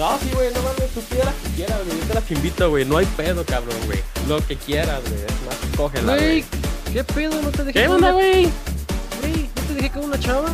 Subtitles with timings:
[0.00, 1.98] No, sí, güey, no mames, tú pidas que quieras, güey.
[2.00, 2.84] Yo te las invito, güey.
[2.86, 3.98] No hay pedo, cabrón, güey.
[4.28, 5.20] Lo que quieras, güey.
[5.20, 6.42] Es más, cógela, Güey.
[6.90, 7.42] ¿qué pedo?
[7.42, 8.48] ¿No te dejé ¿Qué con onda, una- güey?
[9.20, 10.48] Güey, ¿no te dejé con una chava?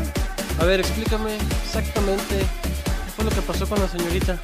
[0.59, 4.37] A ver, explícame exactamente qué fue lo que pasó con la señorita.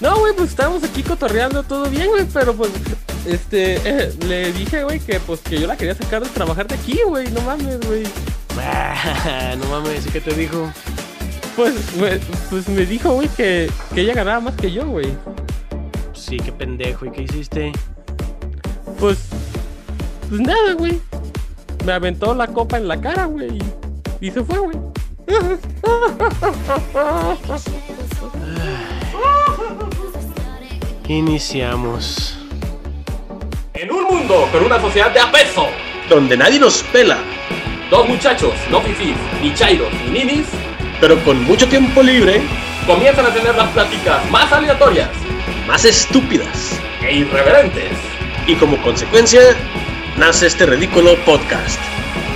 [0.00, 2.70] No, güey, pues estábamos aquí cotorreando todo bien, güey, pero pues,
[3.26, 6.74] este, eh, le dije, güey, que pues que yo la quería sacar de trabajar de
[6.74, 8.02] aquí, güey, no mames, güey.
[9.58, 10.72] no mames, ¿y qué te dijo?
[11.60, 12.18] Pues, güey,
[12.48, 15.14] pues me dijo, güey, que, que ella ganaba más que yo, güey.
[16.14, 17.72] Sí, qué pendejo, ¿y qué hiciste?
[18.98, 19.28] Pues,
[20.30, 20.98] pues nada, güey.
[21.84, 24.78] Me aventó la copa en la cara, güey, y, y se fue, güey.
[31.08, 32.38] Iniciamos.
[33.74, 35.66] En un mundo con una sociedad de apeso,
[36.08, 37.18] donde nadie nos pela,
[37.90, 40.46] dos muchachos, no fifís, ni chairos, ni ninis,
[41.00, 42.42] pero con mucho tiempo libre,
[42.86, 45.08] comienzan a tener las pláticas más aleatorias
[45.70, 46.80] más estúpidas.
[47.02, 47.92] e irreverentes.
[48.46, 49.40] Y como consecuencia,
[50.16, 51.80] nace este ridículo podcast.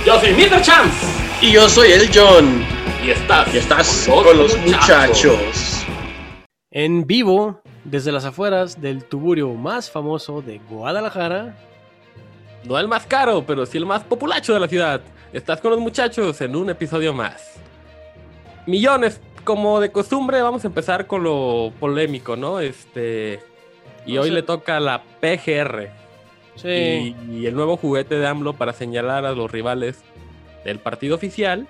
[0.05, 0.61] Yo soy Mr.
[0.61, 1.05] Chance
[1.41, 2.63] Y yo soy el John,
[3.03, 5.85] y estás, y estás con los muchachos.
[6.71, 11.57] En vivo, desde las afueras del tuburio más famoso de Guadalajara.
[12.63, 15.01] No el más caro, pero sí el más populacho de la ciudad.
[15.33, 17.59] Estás con los muchachos en un episodio más.
[18.65, 22.59] Millones, como de costumbre, vamos a empezar con lo polémico, ¿no?
[22.59, 23.39] Este.
[24.05, 24.33] Y No hoy sé.
[24.35, 25.89] le toca la PGR.
[26.55, 26.67] Sí.
[26.69, 30.03] Y, y el nuevo juguete de AMLO para señalar a los rivales
[30.63, 31.67] del partido oficial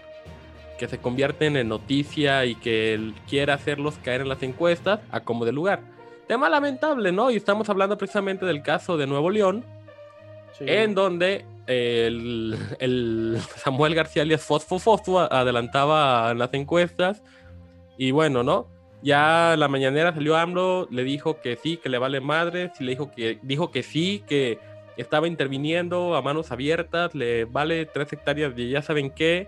[0.77, 5.21] que se convierten en noticia y que él quiere hacerlos caer en las encuestas a
[5.21, 5.79] como de lugar.
[6.27, 7.31] Tema lamentable, ¿no?
[7.31, 9.63] Y estamos hablando precisamente del caso de Nuevo León,
[10.57, 10.65] sí.
[10.67, 17.23] en donde el, el Samuel García alias Fosfo Fosfo adelantaba en las encuestas.
[17.97, 18.67] Y bueno, ¿no?
[19.01, 22.91] Ya la mañanera salió AMLO, le dijo que sí, que le vale madre, y le
[22.91, 24.57] dijo que, dijo que sí, que
[24.97, 29.47] estaba interviniendo a manos abiertas, le vale tres hectáreas de ya saben qué.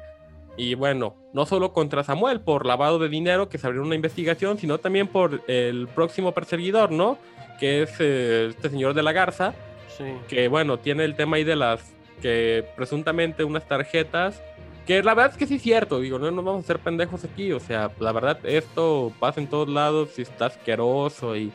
[0.58, 4.58] Y bueno, no solo contra Samuel por lavado de dinero, que se abrió una investigación,
[4.58, 7.18] sino también por el próximo perseguidor, ¿no?
[7.60, 9.54] Que es eh, este señor de la Garza,
[9.98, 10.04] Sí.
[10.28, 11.82] que bueno, tiene el tema ahí de las
[12.22, 14.42] que presuntamente unas tarjetas,
[14.86, 17.24] que la verdad es que sí es cierto, digo, no nos vamos a hacer pendejos
[17.24, 21.52] aquí, o sea, la verdad esto pasa en todos lados y está asqueroso y,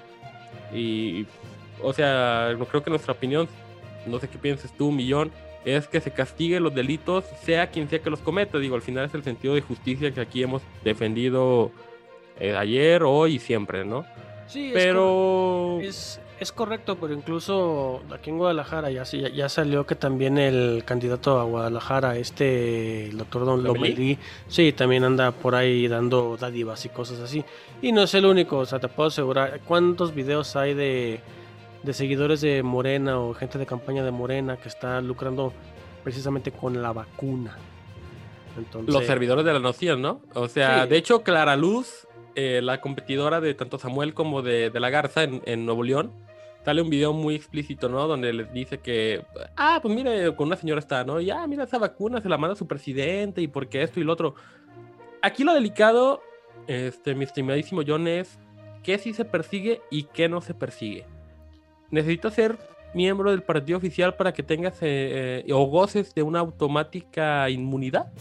[0.72, 1.26] y
[1.82, 3.48] o sea, no creo que nuestra opinión,
[4.06, 5.32] no sé qué pienses tú, Millón,
[5.64, 9.06] es que se castigue los delitos, sea quien sea que los cometa, digo, al final
[9.06, 11.70] es el sentido de justicia que aquí hemos defendido
[12.40, 14.04] eh, ayer, hoy y siempre, ¿no?
[14.46, 15.78] Sí, es Pero...
[15.80, 20.36] Es, es correcto, pero incluso aquí en Guadalajara ya, se- ya, ya salió que también
[20.38, 23.90] el candidato a Guadalajara, este, el doctor Don ¿Lomelí?
[23.94, 27.44] Lomelí, sí, también anda por ahí dando dádivas y cosas así.
[27.80, 31.20] Y no es el único, o sea, te puedo asegurar, ¿cuántos videos hay de,
[31.82, 35.52] de seguidores de Morena o gente de campaña de Morena que está lucrando
[36.04, 37.56] precisamente con la vacuna?
[38.58, 40.20] Entonces, Los servidores de la noción, ¿no?
[40.34, 40.90] O sea, Sí.
[40.90, 45.22] de hecho, Clara Luz, eh, la competidora de tanto Samuel como de, de la Garza
[45.22, 46.12] en, en Nuevo León,
[46.64, 48.06] sale un video muy explícito, ¿no?
[48.06, 49.24] Donde les dice que,
[49.56, 51.20] ah, pues mire, con una señora está, ¿no?
[51.20, 54.12] Y ah, mira, esa vacuna se la manda su presidente y porque esto y lo
[54.12, 54.34] otro.
[55.22, 56.20] Aquí lo delicado,
[56.66, 58.38] este, mi estimadísimo John, es
[58.82, 61.06] qué sí se persigue y qué no se persigue.
[61.90, 62.58] Necesitas ser
[62.94, 68.12] miembro del partido oficial para que tengas eh, eh, o goces de una automática inmunidad.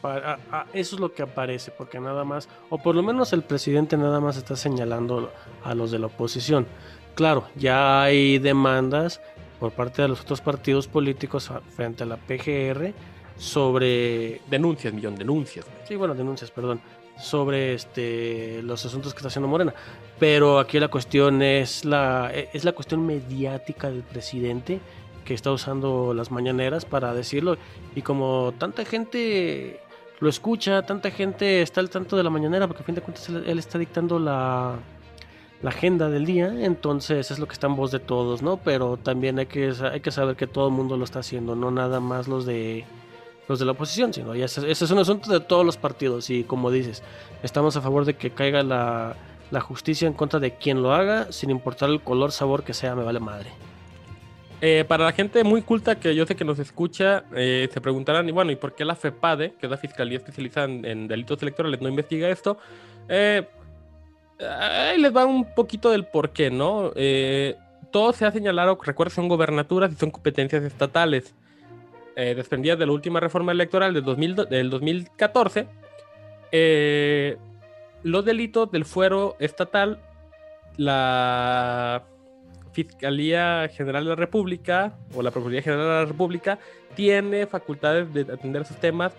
[0.00, 3.32] Pa- a- a- eso es lo que aparece, porque nada más, o por lo menos
[3.32, 5.30] el presidente nada más está señalando
[5.64, 6.66] a los de la oposición.
[7.14, 9.20] Claro, ya hay demandas
[9.60, 12.92] por parte de los otros partidos políticos frente a la PGR
[13.36, 15.64] sobre, Denuncias, millón, denuncias.
[15.64, 15.78] güey.
[15.86, 16.80] sí, bueno, denuncias, perdón,
[17.18, 19.74] sobre este los asuntos que está haciendo Morena.
[20.18, 24.80] Pero aquí la cuestión es la e, es la cuestión mediática del presidente
[25.24, 27.56] que está usando las mañaneras para decirlo
[27.94, 29.80] y como tanta gente
[30.18, 33.28] lo escucha, tanta gente está al tanto de la mañanera porque a fin de cuentas
[33.28, 34.76] él, él está dictando la
[35.62, 38.56] la agenda del día, entonces es lo que está en voz de todos, ¿no?
[38.56, 41.70] Pero también hay que, hay que saber que todo el mundo lo está haciendo, no
[41.70, 42.84] nada más los de
[43.48, 46.30] los de la oposición, sino ya ese, ese es un asunto de todos los partidos
[46.30, 47.02] y como dices,
[47.42, 49.16] estamos a favor de que caiga la,
[49.50, 52.94] la justicia en contra de quien lo haga, sin importar el color, sabor que sea,
[52.94, 53.50] me vale madre.
[54.60, 58.28] Eh, para la gente muy culta que yo sé que nos escucha, eh, se preguntarán,
[58.28, 61.42] y bueno, ¿y por qué la FEPADE, que es la Fiscalía Especializada en, en Delitos
[61.42, 62.58] Electorales, no investiga esto?
[63.08, 63.44] Eh,
[64.48, 66.92] ahí les va un poquito del por qué, ¿no?
[66.96, 67.56] Eh,
[67.90, 71.34] todo se ha señalado, recuerda, son gobernaturas y son competencias estatales.
[72.16, 75.66] Eh, de la última reforma electoral del, 2000 do- del 2014,
[76.52, 77.36] eh,
[78.02, 79.98] los delitos del fuero estatal
[80.76, 82.02] la
[82.72, 86.58] Fiscalía General de la República o la Procuraduría General de la República
[86.94, 89.12] tiene facultades de atender esos temas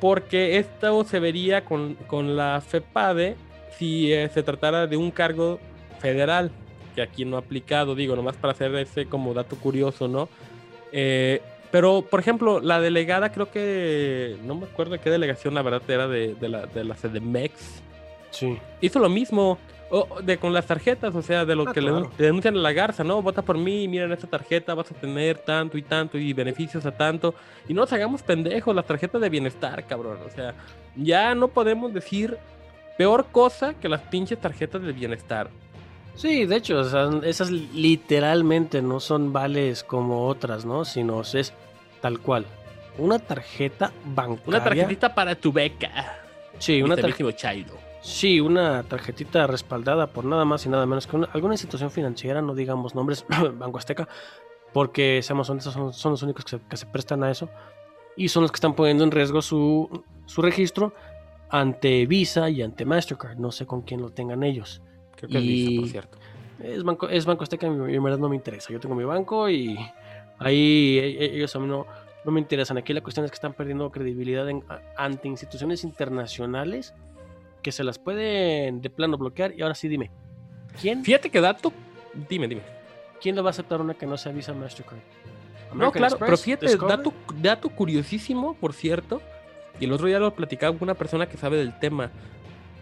[0.00, 3.36] porque esto se vería con, con la FEPADE
[3.78, 5.58] si eh, se tratara de un cargo
[6.00, 6.50] federal,
[6.94, 10.28] que aquí no ha aplicado, digo, nomás para hacer ese como dato curioso, ¿no?
[10.92, 11.40] Eh,
[11.70, 15.82] pero, por ejemplo, la delegada, creo que, no me acuerdo de qué delegación, la verdad,
[15.88, 17.82] era de, de la, de la CDMEX.
[18.30, 18.58] Sí.
[18.80, 19.58] Hizo lo mismo
[19.94, 22.72] o de con las tarjetas, o sea, de lo Ah, que le denuncian a la
[22.72, 23.20] garza, ¿no?
[23.20, 26.92] Vota por mí, miren esta tarjeta, vas a tener tanto y tanto y beneficios a
[26.92, 27.34] tanto.
[27.68, 30.16] Y no nos hagamos pendejos, las tarjetas de bienestar, cabrón.
[30.26, 30.54] O sea,
[30.96, 32.38] ya no podemos decir
[33.02, 35.50] peor cosa que las pinches tarjetas de bienestar.
[36.14, 40.84] Sí, de hecho, o sea, esas literalmente no son vales como otras, ¿no?
[40.84, 41.52] Sino es
[42.00, 42.46] tal cual.
[42.98, 44.44] Una tarjeta bancaria.
[44.46, 45.90] Una tarjetita para tu beca.
[46.58, 47.72] Sí, una tarjeta.
[48.02, 52.40] Sí, una tarjetita respaldada por nada más y nada menos que una- alguna institución financiera,
[52.40, 53.24] no digamos nombres,
[53.58, 54.06] Banco Azteca,
[54.72, 57.48] porque seamos honestos, son, son los únicos que se, que se prestan a eso
[58.16, 60.92] y son los que están poniendo en riesgo su, su registro
[61.52, 63.36] ante Visa y ante Mastercard.
[63.38, 64.82] No sé con quién lo tengan ellos.
[65.16, 66.18] Creo que es Y- Visa, por cierto.
[66.62, 68.72] Es Banco, es banco Azteca y en verdad no me interesa.
[68.72, 69.76] Yo tengo mi banco y
[70.38, 71.86] ahí e- e- ellos a mí no,
[72.24, 72.78] no me interesan.
[72.78, 74.64] Aquí la cuestión es que están perdiendo credibilidad en-
[74.96, 76.94] ante instituciones internacionales
[77.62, 79.52] que se las pueden de plano bloquear.
[79.56, 80.10] Y ahora sí, dime,
[80.80, 81.72] ¿quién, Fíjate que dato.
[82.28, 82.62] Dime, dime.
[83.20, 84.98] ¿quién le va a aceptar una que no sea Visa Mastercard?
[85.68, 86.96] No, American claro, pero Express, fíjate, Discover.
[86.96, 89.22] dato, dato curiosísimo, por cierto,
[89.82, 92.10] y el otro día lo platicaba con una persona que sabe del tema.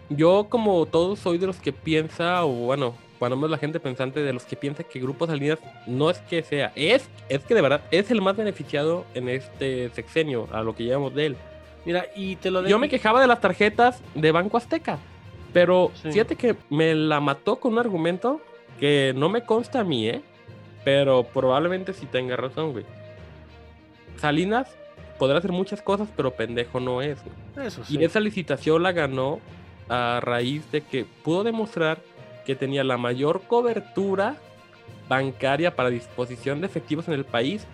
[0.09, 4.19] Yo, como todos, soy de los que piensa, o bueno, cuando menos la gente pensante,
[4.19, 5.57] de los que piensa que Grupo Salinas
[5.87, 9.89] no es que sea, es, es que de verdad es el más beneficiado en este
[9.91, 11.37] sexenio, a lo que llevamos de él.
[11.85, 14.99] Mira, y te lo Yo me quejaba de las tarjetas de Banco Azteca,
[15.53, 16.11] pero Sí.
[16.11, 18.41] fíjate que me la mató con un argumento
[18.79, 20.21] que no me consta a mí, ¿eh?
[20.83, 22.85] Pero probablemente sí tenga razón, güey.
[24.17, 24.67] Salinas
[25.21, 27.19] podrá hacer muchas cosas, pero pendejo no es.
[27.63, 27.95] Eso sí.
[27.99, 29.39] Y esa licitación la ganó
[29.87, 31.99] a raíz de que pudo demostrar
[32.43, 34.37] que tenía la mayor cobertura
[35.07, 37.67] bancaria para disposición de efectivos en el país.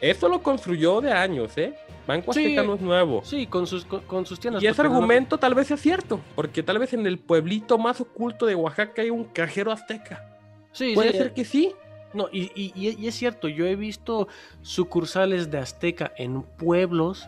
[0.00, 1.72] Eso lo construyó de años, ¿eh?
[2.04, 2.40] Banco Sí.
[2.46, 3.20] Azteca no es nuevo.
[3.24, 4.60] Sí, con sus, con, con sus tiendas.
[4.60, 8.00] Y ese no- argumento tal vez sea cierto, porque tal vez en el pueblito más
[8.00, 10.28] oculto de Oaxaca hay un cajero azteca.
[10.72, 11.72] Sí, Puede sí, ser que sí.
[12.14, 14.28] No, y, y- es cierto, yo he visto
[14.60, 17.26] sucursales de Azteca en pueblos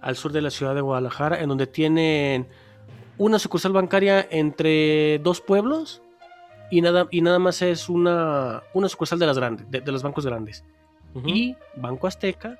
[0.00, 2.48] al sur de la ciudad de Guadalajara, en donde tienen
[3.18, 6.02] una sucursal bancaria entre dos pueblos
[6.70, 10.02] y nada, y nada más es una, una sucursal de las grandes, de, de los
[10.02, 10.64] bancos grandes.
[11.26, 12.58] Y Banco Azteca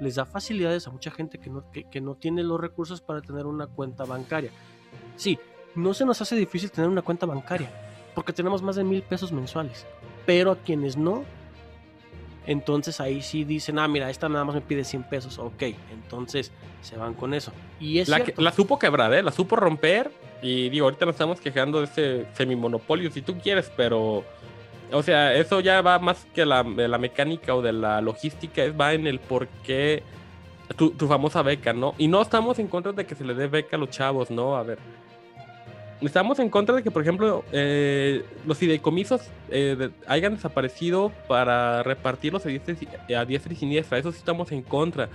[0.00, 3.22] les da facilidades a mucha gente que no, que, que no tiene los recursos para
[3.22, 4.50] tener una cuenta bancaria.
[5.14, 5.38] Sí,
[5.76, 7.70] no se nos hace difícil tener una cuenta bancaria,
[8.14, 9.86] porque tenemos más de mil pesos mensuales.
[10.26, 11.24] Pero a quienes no,
[12.46, 15.38] entonces ahí sí dicen, ah, mira, esta nada más me pide 100 pesos.
[15.38, 15.62] Ok,
[15.92, 16.52] entonces
[16.82, 17.52] se van con eso.
[17.80, 18.42] Y es la, que- cierto.
[18.42, 19.22] la supo quebrar, ¿eh?
[19.22, 20.10] La supo romper.
[20.42, 24.24] Y digo, ahorita nos estamos quejando de ese semimonopolio, si tú quieres, pero.
[24.92, 28.62] O sea, eso ya va más que la, de la mecánica o de la logística,
[28.62, 30.04] es, va en el por qué
[30.76, 31.94] tu, tu famosa beca, ¿no?
[31.98, 34.56] Y no estamos en contra de que se le dé beca a los chavos, ¿no?
[34.56, 34.78] A ver.
[36.02, 42.44] Estamos en contra de que, por ejemplo, eh, los fideicomisos eh, hayan desaparecido para repartirlos
[42.44, 42.76] a diestra,
[43.08, 43.96] y- a diestra y siniestra.
[43.98, 45.08] Eso sí estamos en contra.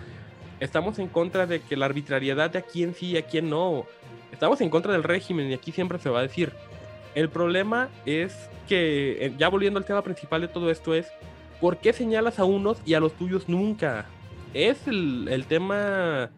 [0.60, 3.86] Estamos en contra de que la arbitrariedad de a quién sí y a quién no.
[4.32, 6.52] Estamos en contra del régimen y aquí siempre se va a decir.
[7.14, 11.08] El problema es que, eh, ya volviendo al tema principal de todo esto, es
[11.60, 14.06] ¿por qué señalas a unos y a los tuyos nunca?
[14.54, 16.32] Es el, el tema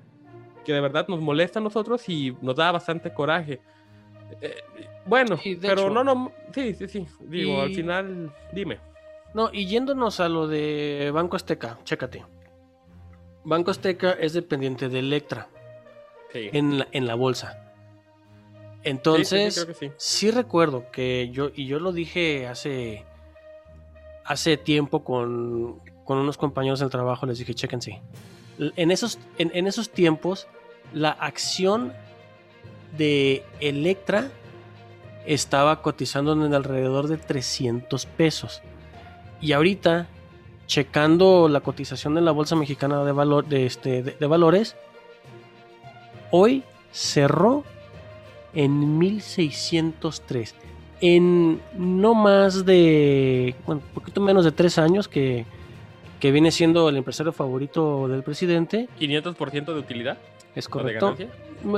[0.65, 3.61] que de verdad nos molesta a nosotros y nos da bastante coraje.
[4.41, 4.55] Eh,
[5.05, 5.89] bueno, Sí, pero hecho.
[5.89, 7.07] no, no, sí, sí, sí.
[7.21, 8.79] Digo, al final, dime.
[9.33, 12.23] No, y yéndonos a lo de Banco Azteca, chécate.
[13.43, 15.47] Banco Azteca es dependiente de Electra
[16.31, 16.49] Sí.
[16.53, 17.51] en la, en la bolsa.
[17.51, 20.31] Sí, sí, sí, Entonces, sí.
[20.31, 23.05] recuerdo que yo, y yo lo dije hace,
[24.25, 28.01] hace tiempo con, con unos compañeros del trabajo, les dije, chéquense.
[28.59, 30.47] L- En esos, en, en esos tiempos,
[30.93, 31.93] la acción
[32.97, 34.29] de Electra
[35.25, 38.61] estaba cotizando en alrededor de 300 pesos.
[39.41, 40.07] Y ahorita,
[40.67, 44.75] checando la cotización en la Bolsa Mexicana de, valor, de, este, de, de Valores,
[46.31, 47.63] hoy cerró
[48.53, 50.55] en 1603.
[51.01, 55.45] En no más de, bueno, un poquito menos de tres años que,
[56.19, 60.17] que viene siendo el empresario favorito del presidente, 500% de utilidad.
[60.55, 61.15] es de correcto.
[61.17, 61.29] ganancia.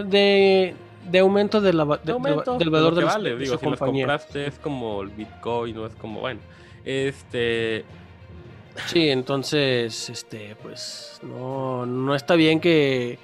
[0.07, 0.75] De,
[1.09, 3.29] de aumento, de la, de- De aumento, del de valor lo de, los- vale.
[3.31, 6.39] de Digo, su si los compraste es como el Bitcoin, no es como, bueno.
[6.83, 7.83] Este.
[8.87, 13.17] Sí, entonces, este, pues, no, no está bien que,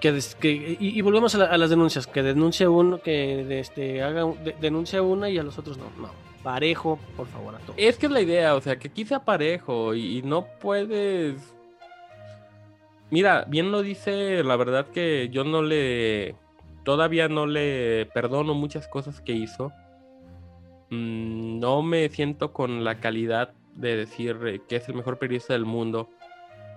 [0.00, 3.44] que, des- que- y, y volvemos a, la- a las denuncias, que denuncie uno, que
[3.44, 6.10] de- este, haga, un- de- denuncie a una y a los otros no, no,
[6.42, 7.74] parejo, por favor, a todos.
[7.78, 11.36] Es que es la idea, o sea, que aquí sea parejo y, y no puedes.
[13.10, 16.36] Mira, bien lo dice, la verdad que yo no le.
[16.84, 19.72] Todavía no le perdono muchas cosas que hizo.
[20.90, 25.54] Mm, no me siento con la calidad de decir eh, que es el mejor periodista
[25.54, 26.10] del mundo.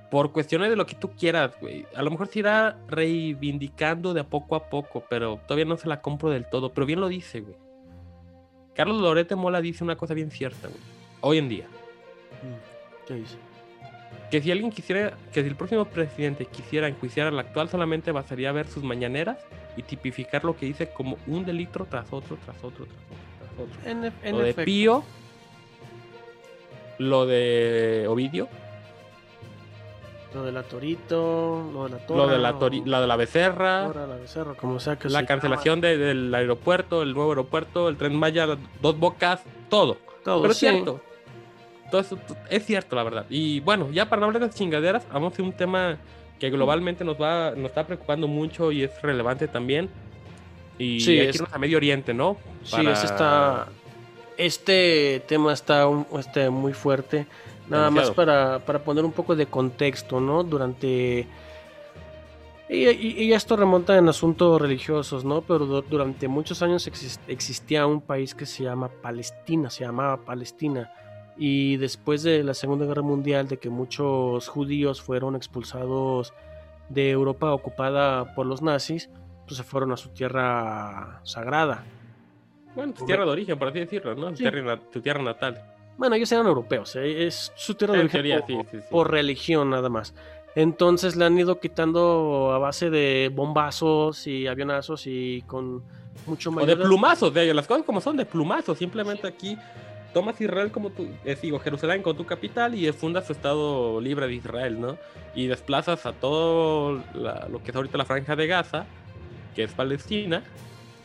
[0.10, 1.86] Por cuestiones de lo que tú quieras, güey.
[1.96, 5.90] A lo mejor se irá reivindicando de a poco a poco, pero todavía no se
[5.90, 6.72] la compro del todo.
[6.72, 7.58] Pero bien lo dice, güey.
[8.74, 10.80] Carlos Lorete Mola dice una cosa bien cierta, güey.
[11.22, 11.66] Hoy en día.
[13.06, 13.38] ¿Qué dice?
[14.32, 18.52] Que si alguien quisiera, que si el próximo presidente quisiera enjuiciar al actual, solamente bastaría
[18.52, 19.38] ver sus mañaneras
[19.78, 23.52] y tipificar lo que dice como un delito tras otro, tras otro, tras otro, tras
[23.60, 23.90] otro.
[23.90, 24.66] En, en Lo de efecto.
[24.66, 25.04] Pío,
[26.98, 28.50] lo de Ovidio,
[30.34, 32.24] Lo de la Torito, lo de la Tora.
[32.24, 35.26] lo de la, o- la de la Becerra, Tora, la Becerra, como sea que la
[35.26, 38.46] cancelación de- del aeropuerto, el nuevo aeropuerto, el tren Maya,
[38.82, 39.98] dos bocas, todo.
[40.26, 40.68] todo, Pero sí.
[40.68, 41.00] cierto.
[41.92, 42.18] Todo eso
[42.50, 43.26] es cierto, la verdad.
[43.30, 45.98] Y bueno, ya para no hablar de chingaderas, vamos a un tema
[46.40, 49.90] que globalmente nos va, nos está preocupando mucho y es relevante también.
[50.78, 52.38] Y Sí, hay que es- irnos a Medio Oriente, ¿no?
[52.64, 53.68] Sí, Para- ese está.
[54.38, 57.26] Este tema está un- este, muy fuerte.
[57.68, 60.44] Nada más para, para poner un poco de contexto, ¿no?
[60.44, 61.26] Durante.
[62.70, 65.42] Y, y- y esto remonta en asuntos religiosos, ¿no?
[65.42, 70.18] Pero du- durante muchos años exis- existía un país que se llama Palestina, se llamaba
[70.18, 70.92] Palestina.
[71.38, 76.34] Y después de la Segunda Guerra Mundial, de que muchos judíos fueron expulsados
[76.90, 79.10] de Europa ocupada por los nazis,
[79.46, 81.84] pues se fueron a su tierra sagrada.
[82.76, 84.30] Bueno, tu tierra de origen, por así decirlo, ¿no?
[84.30, 85.62] Tu tierra tu tierra natal.
[85.98, 87.26] Bueno, ellos eran europeos, ¿eh?
[87.26, 88.88] es su tierra de En origen teoría, por, sí, sí, sí.
[88.92, 90.14] por religión nada más.
[90.56, 95.84] Entonces le han ido quitando a base de bombazos y avionazos y con
[96.26, 96.78] mucho O mayor...
[96.78, 98.78] de plumazos, de las cosas como son, de plumazos.
[98.78, 99.58] Simplemente aquí
[100.20, 104.28] tomas Israel como tu, eh, digo, Jerusalén como tu capital y fundas tu Estado libre
[104.28, 104.98] de Israel, ¿no?
[105.36, 108.86] Y desplazas a todo la- lo que es ahorita la franja de Gaza,
[109.56, 110.44] que es Palestina,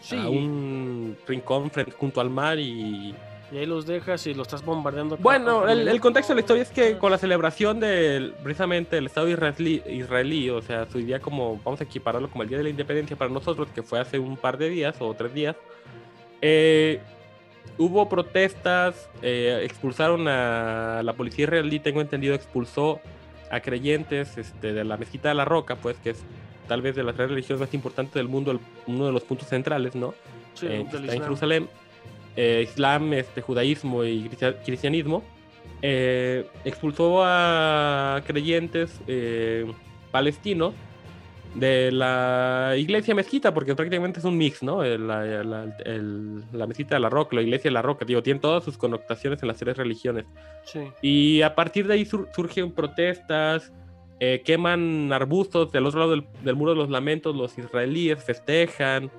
[0.00, 3.14] Sí, a un rincón frente, junto al mar y...
[3.52, 5.16] y ahí los dejas y los estás bombardeando.
[5.18, 9.06] Bueno, el, el contexto de la historia es que con la celebración del, precisamente el
[9.06, 12.64] Estado israelí, israelí, o sea, su día como, vamos a equipararlo como el Día de
[12.64, 15.54] la Independencia para nosotros, que fue hace un par de días o tres días,
[16.40, 16.98] eh,
[17.78, 23.00] hubo protestas, eh, expulsaron a la policía israelí, tengo entendido, expulsó
[23.50, 26.22] a creyentes este, de la mezquita de la Roca, pues que es
[26.68, 29.48] tal vez de las tres religiones más importantes del mundo, el- uno de los puntos
[29.48, 30.14] centrales, ¿no?
[30.54, 31.22] Sí, eh, está en.
[31.22, 31.68] Jerusalén,
[32.36, 35.22] eh, Islam, este, judaísmo y cristian- cristianismo,
[35.82, 39.00] eh, expulsó a creyentes
[40.10, 40.74] palestinos
[41.54, 44.82] de la iglesia mezquita, porque prácticamente es un mix, ¿no?
[44.82, 48.40] La, la- el- la mezquita de la roca, la iglesia de la roca, digo, tiene
[48.40, 50.24] todas sus connotaciones en las tres religiones.
[50.64, 50.80] Sí.
[51.02, 53.72] Y a partir de ahí sur- surgen protestas,
[54.18, 59.10] eh, queman arbustos del otro lado del, del muro de los lamentos, los israelíes festejan,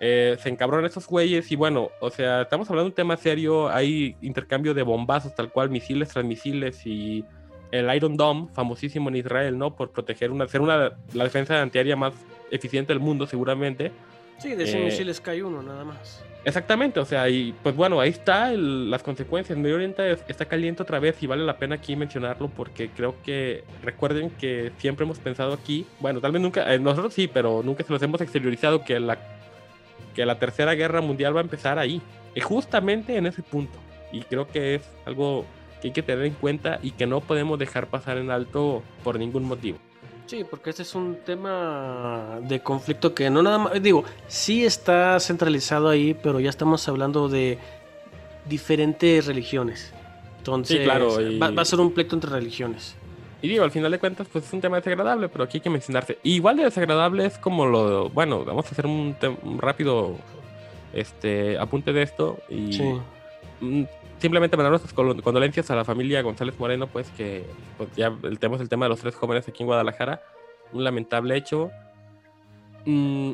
[0.00, 3.68] eh, se encabronan esos güeyes y bueno, o sea, estamos hablando de un tema serio,
[3.68, 7.24] hay intercambio de bombazos tal cual, misiles tras misiles y
[7.70, 9.74] el Iron Dome, famosísimo en Israel, ¿no?
[9.74, 12.14] Por proteger una, ser una, la defensa antiaérea más
[12.50, 13.92] eficiente del mundo seguramente.
[14.38, 16.22] Sí, de 100 Eh, misiles cae uno nada más.
[16.44, 19.58] Exactamente, o sea, y pues bueno, ahí está el- las consecuencias.
[19.58, 23.16] Medio Oriente es- está caliente otra vez y vale la pena aquí mencionarlo porque creo
[23.24, 27.62] que recuerden que siempre hemos pensado aquí, bueno, tal vez nunca, eh, nosotros sí, pero
[27.64, 29.18] nunca se los hemos exteriorizado que la,
[30.14, 32.00] que la tercera guerra mundial va a empezar ahí,
[32.34, 33.76] y justamente en ese punto.
[34.12, 35.44] Y creo que es algo
[35.80, 39.18] que hay que tener en cuenta y que no podemos dejar pasar en alto por
[39.18, 39.78] ningún motivo.
[40.26, 45.20] Sí, porque este es un tema de conflicto que no nada más, digo, sí está
[45.20, 47.58] centralizado ahí, pero ya estamos hablando de
[48.44, 49.92] diferentes religiones.
[50.38, 52.96] Entonces, Sí, claro, y- va, va a ser un pleito entre religiones.
[53.42, 55.70] Y digo, al final de cuentas, pues es un tema desagradable, pero aquí hay que
[55.70, 56.18] mencionarse.
[56.22, 58.08] Igual de desagradable es como lo.
[58.10, 59.14] Bueno, vamos a hacer un,
[59.58, 60.16] rápido
[60.92, 62.38] este, apunte de esto.
[62.48, 62.94] Y Sí.
[64.18, 67.44] Simplemente mandar nuestras condolencias a la familia González Moreno, pues que
[67.76, 70.20] pues, ya es el tema de los tres jóvenes aquí en Guadalajara.
[70.72, 71.70] Un lamentable hecho.
[72.84, 73.32] Mm,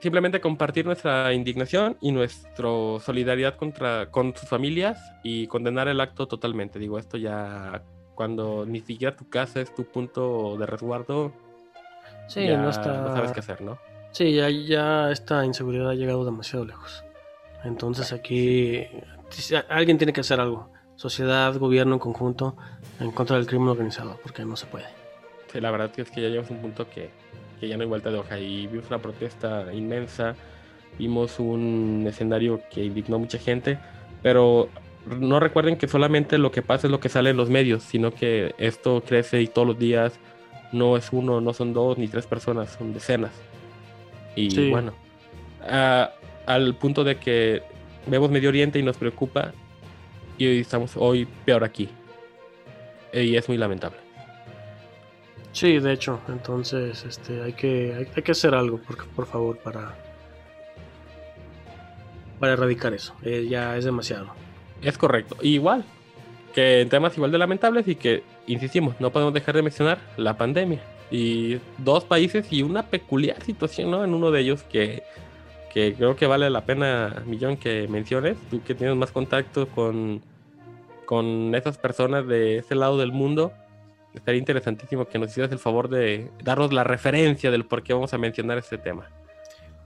[0.00, 2.68] simplemente compartir nuestra indignación y nuestra
[3.00, 6.78] solidaridad contra, con sus familias y condenar el acto totalmente.
[6.78, 7.82] Digo, esto ya
[8.14, 11.32] cuando ni siquiera tu casa es tu punto de resguardo,
[12.28, 13.02] Sí, ya no está.
[13.02, 13.78] no sabes qué hacer, ¿no?
[14.10, 17.04] Sí, ya, ya esta inseguridad ha llegado demasiado lejos.
[17.64, 18.86] Entonces aquí
[19.68, 20.70] alguien tiene que hacer algo.
[20.96, 22.56] Sociedad, gobierno en conjunto
[23.00, 24.86] en contra del crimen organizado, porque no se puede.
[25.52, 27.10] Sí, la verdad es que ya llegamos a un punto que,
[27.60, 28.38] que ya no hay vuelta de hoja.
[28.38, 30.34] Y vimos una protesta inmensa,
[30.98, 33.78] vimos un escenario que indignó a mucha gente,
[34.22, 34.68] pero
[35.06, 38.12] no recuerden que solamente lo que pasa es lo que sale en los medios, sino
[38.12, 40.18] que esto crece y todos los días
[40.72, 43.32] no es uno, no son dos ni tres personas, son decenas.
[44.34, 44.70] Y Sí.
[44.70, 44.92] bueno,
[45.68, 46.10] a-
[46.46, 47.62] al punto de que
[48.06, 49.52] vemos Medio Oriente y nos preocupa,
[50.38, 51.88] y hoy estamos hoy peor aquí.
[53.12, 53.96] Y es muy lamentable.
[55.52, 59.56] Sí, de hecho, entonces este, hay, que, hay, hay que hacer algo, por, por favor,
[59.58, 59.96] para,
[62.38, 63.14] para erradicar eso.
[63.22, 64.28] Eh, ya es demasiado.
[64.82, 65.36] Es correcto.
[65.40, 65.84] Igual
[66.54, 70.36] que en temas igual de lamentables y que, insistimos, no podemos dejar de mencionar la
[70.36, 70.80] pandemia.
[71.10, 74.04] Y dos países y una peculiar situación, ¿no?
[74.04, 75.02] En uno de ellos que,
[75.76, 78.38] que creo que vale la pena, Millón, que menciones.
[78.50, 80.22] Tú que tienes más contacto con,
[81.04, 83.52] con esas personas de ese lado del mundo.
[84.14, 88.14] Estaría interesantísimo que nos hicieras el favor de darnos la referencia del por qué vamos
[88.14, 89.10] a mencionar este tema.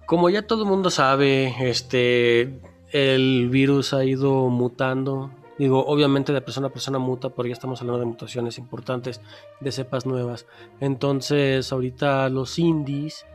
[0.07, 2.61] Como ya todo el mundo sabe, este,
[2.93, 5.33] el virus ha ido mutando.
[5.59, 9.21] Digo, obviamente de persona a persona muta, porque ya estamos hablando de mutaciones importantes,
[9.59, 10.47] de cepas nuevas.
[10.79, 13.27] Entonces, ahorita los indies,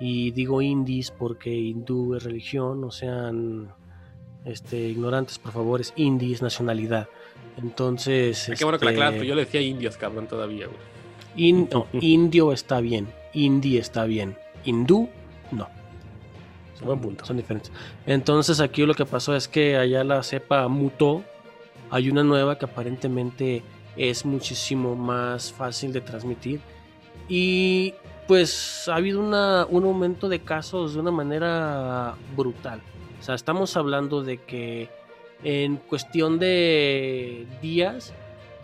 [0.00, 3.72] y digo indies porque hindú es religión, no sean
[4.44, 7.08] este, ignorantes, por favor, es indies, nacionalidad.
[7.56, 10.78] Entonces, Qué bueno que la este, clase, yo le decía indios, cabrón, todavía, güey.
[11.36, 15.08] in- no, indio está bien, indie está bien, hindú
[15.52, 15.68] no.
[16.84, 17.24] Buen punto.
[17.24, 17.72] Son diferentes.
[18.04, 21.24] Entonces aquí lo que pasó es que allá la cepa mutó.
[21.90, 23.62] Hay una nueva que aparentemente
[23.96, 26.60] es muchísimo más fácil de transmitir.
[27.28, 27.94] Y
[28.26, 32.80] pues ha habido una- un aumento de casos de una manera brutal.
[33.20, 34.88] O sea, estamos hablando de que
[35.42, 38.14] en cuestión de días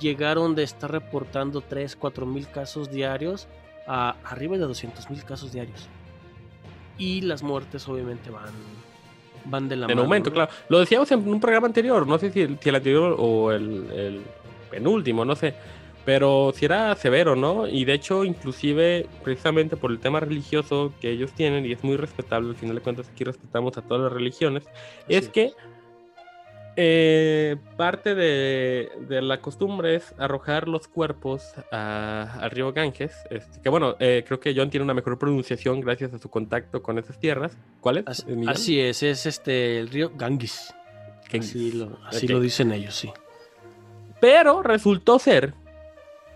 [0.01, 3.49] llegaron de estar reportando 3, 4 mil casos diarios
[3.87, 5.89] a arriba de 200 mil casos diarios.
[6.97, 8.45] Y las muertes obviamente van,
[9.45, 10.03] van de la En mano.
[10.03, 10.35] aumento, ¿no?
[10.35, 10.51] claro.
[10.69, 13.91] Lo decíamos en un programa anterior, no sé si el, si el anterior o el,
[13.93, 14.21] el
[14.71, 15.55] penúltimo, no sé.
[16.05, 17.69] Pero si era severo, ¿no?
[17.69, 21.97] Y de hecho, inclusive, precisamente por el tema religioso que ellos tienen, y es muy
[21.97, 24.65] respetable, al final de cuentas aquí respetamos a todas las religiones,
[25.09, 25.53] es que
[26.77, 33.13] eh, parte de, de la costumbre es arrojar los cuerpos al río Ganges.
[33.29, 36.83] este, que bueno, eh, creo que John tiene una mejor pronunciación gracias a su contacto
[36.83, 37.59] con esas tierras.
[37.81, 38.25] ¿Cuál es?
[38.47, 40.73] Así, es, es este el río Ganges.
[41.31, 41.51] Ganges.
[41.51, 42.33] Así, lo, así Ok.
[42.33, 43.11] lo dicen ellos, sí.
[44.21, 45.55] Pero resultó ser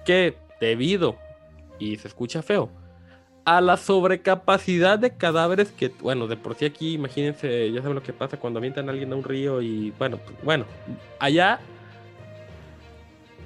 [0.04, 1.16] que debido,
[1.78, 2.70] y se escucha feo,
[3.44, 8.02] a la sobrecapacidad de cadáveres que, bueno, de por sí aquí, imagínense, ya saben lo
[8.02, 10.64] que pasa cuando avientan a alguien a un río y, bueno, pues, bueno,
[11.18, 11.60] allá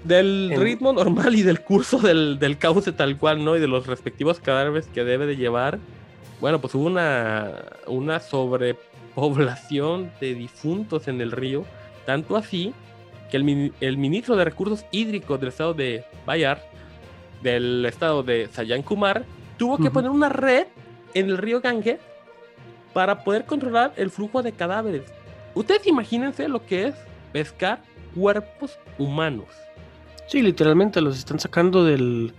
[0.05, 3.57] del En- ritmo normal y del curso del, del cauce tal cual, ¿no?
[3.57, 5.79] Y de los respectivos cadáveres que debe de llevar,
[6.41, 11.65] bueno, pues hubo una, una sobrepoblación de difuntos en el río,
[12.07, 12.73] tanto así
[13.31, 16.63] que el, el ministro de Recursos Hídricos del estado de Bayar,
[17.43, 19.25] del estado de Sayan Kumar,
[19.57, 20.67] tuvo que poner una red
[21.15, 22.01] en el río Ganges
[22.93, 25.03] para poder controlar el flujo de cadáveres.
[25.55, 26.95] Ustedes imagínense lo que es
[27.33, 27.81] pescar
[28.15, 29.47] cuerpos humanos.
[30.27, 32.33] Sí, literalmente los están sacando del,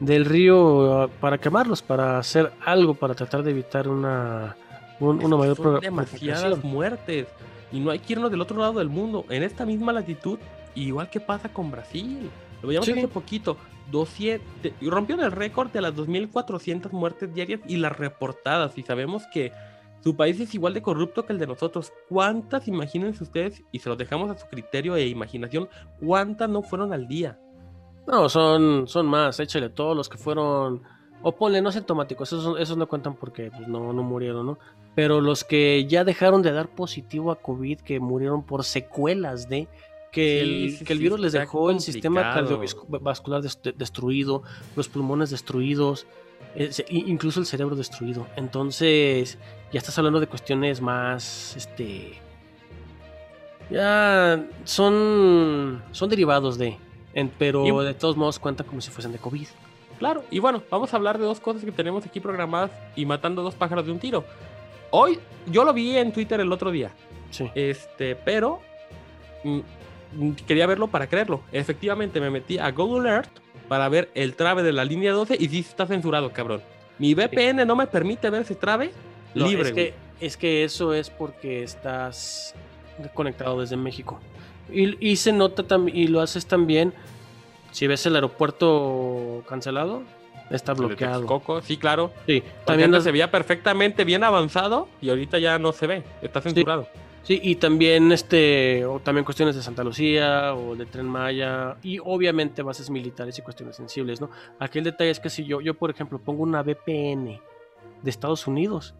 [0.00, 4.56] del río ah, para quemarlos, para hacer algo, para tratar de evitar una,
[5.00, 7.26] un- una mayor son demasiadas muertes.
[7.72, 9.24] Y no hay que irnos del otro lado del mundo.
[9.30, 10.38] En esta misma latitud,
[10.74, 12.30] igual que pasa con Brasil.
[12.60, 12.92] Lo veíamos Sí.
[12.92, 13.56] hace poquito.
[13.90, 18.78] 200, y rompieron el récord de las 2.400 muertes diarias y las reportadas.
[18.78, 19.52] Y sabemos que
[20.02, 21.92] su país es igual de corrupto que el de nosotros.
[22.08, 25.68] ¿Cuántas, imagínense ustedes, y se los dejamos a su criterio e imaginación,
[26.00, 27.38] cuántas no fueron al día?
[28.06, 30.82] No, son, son más, échale todos los que fueron,
[31.22, 34.58] o ponle no asintomáticos, esos, esos no cuentan porque pues, no, no murieron, ¿no?
[34.94, 39.68] Pero los que ya dejaron de dar positivo a COVID, que murieron por secuelas de
[40.10, 43.72] que, Sí, el, sí, que el sí, virus les dejó el sistema cardiovascular des- de-
[43.72, 44.42] destruido,
[44.76, 46.06] los pulmones destruidos,
[46.54, 48.26] eh, incluso el cerebro destruido.
[48.36, 49.38] Entonces,
[49.72, 52.18] ya estás hablando de cuestiones más, este,
[53.70, 56.76] ya son, son derivados de,
[57.14, 59.46] en- pero de todos modos cuentan como si fuesen de COVID.
[60.02, 63.40] Claro, y bueno, vamos a hablar de dos cosas que tenemos aquí programadas y matando
[63.40, 64.24] dos pájaros de un tiro.
[64.90, 66.90] Hoy, yo lo vi en Twitter el otro día.
[67.30, 67.48] Sí.
[67.54, 68.60] Este, pero
[69.44, 69.60] mm,
[70.16, 71.42] mm, quería verlo para creerlo.
[71.52, 73.30] Efectivamente, me metí a Google Earth
[73.68, 76.62] para ver el trave de la línea 12 y sí está censurado, cabrón.
[76.98, 78.90] Mi VPN no me permite ver ese trave
[79.36, 79.68] No, libre.
[79.68, 82.56] es, que, es que eso es porque estás
[83.14, 84.18] conectado desde México.
[84.68, 86.92] Y, y se nota también, y lo haces también,
[87.72, 90.02] si ves el aeropuerto cancelado,
[90.50, 91.20] está bloqueado.
[91.20, 92.12] Texcoco, sí, claro.
[92.26, 96.02] Sí, También se veía perfectamente bien avanzado y ahorita ya no se ve.
[96.22, 96.86] Está censurado.
[97.22, 101.98] Sí, y también este, o también cuestiones de Santa Lucía o de Tren Maya y
[102.00, 104.28] obviamente bases militares y cuestiones sensibles, ¿no?
[104.58, 107.40] Aquí el detalle es que si yo, yo por ejemplo pongo una VPN
[108.02, 108.94] de Estados Unidos,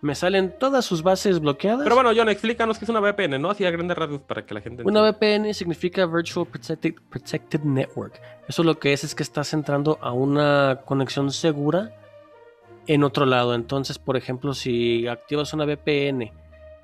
[0.00, 1.82] me salen todas sus bases bloqueadas.
[1.82, 3.50] Pero bueno, John, explícanos qué es una VPN, ¿no?
[3.50, 5.42] Así a grandes rasgos para que la gente Una entienda.
[5.42, 8.20] VPN significa Virtual Protected, Protected Network.
[8.48, 11.92] Eso lo que es es que estás entrando a una conexión segura
[12.86, 13.54] en otro lado.
[13.54, 16.30] Entonces, por ejemplo, si activas una VPN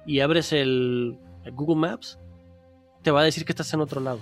[0.06, 2.18] y abres el, el Google Maps,
[3.02, 4.18] te va a decir que estás en otro lado.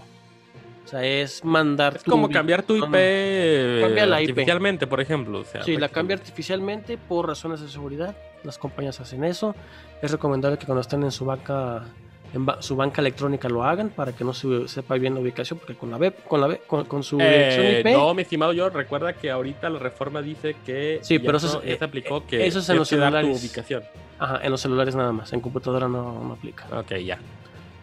[0.85, 2.88] O sea, es mandar Es tu como cambiar tu IP no.
[3.87, 4.31] Cambia la IP.
[4.31, 5.38] artificialmente, por ejemplo.
[5.40, 8.14] O sea, Sí, la cambia artificialmente por razones de seguridad.
[8.44, 9.55] Las compañías hacen eso.
[10.00, 11.85] Es recomendable que cuando estén en su banca,
[12.35, 15.59] en ba- su banca electrónica lo hagan para que no se sepa bien la ubicación,
[15.59, 18.22] porque con la web, con la web- con, con su dirección Eh, IP, no, mi
[18.22, 21.78] estimado yo, recuerda que ahorita la reforma dice que Sí, pero eso no- es- ya
[21.78, 23.40] se aplicó que eso es en los tu celulares.
[23.40, 23.83] ubicación.
[24.18, 26.66] ajá, en los celulares nada más, en computadora no, no aplica.
[26.78, 27.18] Ok, ya.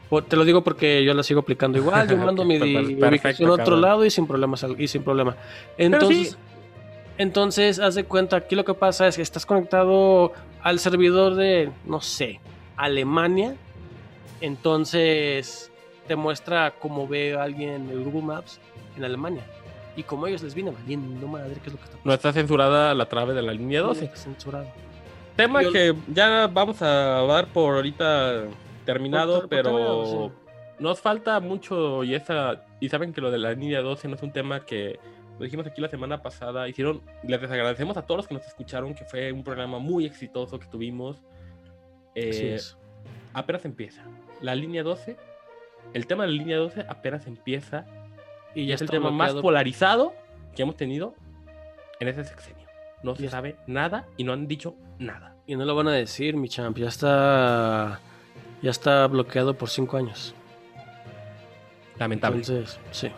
[0.10, 2.74] Por- te lo digo porque yo la sigo aplicando igual, yo mando mi per- di-
[2.96, 3.82] perfecto, ubicación a otro cabrón.
[3.82, 5.36] lado y sin problemas y sin problema.
[5.78, 6.38] Entonces,
[7.18, 11.72] entonces haz de cuenta, aquí lo que pasa es que estás conectado al servidor de,
[11.86, 12.40] no sé,
[12.78, 13.56] Alemania,
[14.42, 15.72] entonces
[16.08, 18.60] te muestra cómo ve a alguien el Google Maps
[18.98, 19.44] en Alemania.
[19.96, 22.94] Y como ellos les viene valiendo madre, ¿qué es lo que está No está censurada
[22.94, 24.06] la trave de la línea 12.
[24.06, 24.68] Está censurado.
[25.36, 26.88] Tema Yo- que ya vamos a
[27.28, 28.44] dar por ahorita
[28.86, 30.32] terminado, Por- por- por pero
[30.80, 34.24] nos falta mucho y esa y saben que lo de la línea 12 no es
[34.24, 35.00] un tema que
[35.40, 36.68] lo dijimos aquí la semana pasada.
[36.68, 40.60] Hicieron, les agradecemos a todos los que nos escucharon, que fue un programa muy exitoso
[40.60, 41.18] que tuvimos.
[42.14, 42.78] Eh, Así es.
[43.34, 44.04] apenas empieza.
[44.42, 45.18] La línea 12,
[45.94, 47.86] el tema de la línea 12 apenas empieza
[48.54, 49.42] Y ya es el tema más bloqueado.
[49.42, 50.14] polarizado
[50.56, 51.16] que hemos tenido
[52.00, 52.66] en ese sexenio.
[53.04, 55.36] No se Ya- sabe nada y no han dicho nada.
[55.48, 56.78] Y no lo van a decir, mi champ.
[56.78, 58.00] Ya está.
[58.62, 60.36] Ya está bloqueado por cinco años.
[61.98, 62.40] Lamentable.
[62.40, 63.10] Entonces, sí.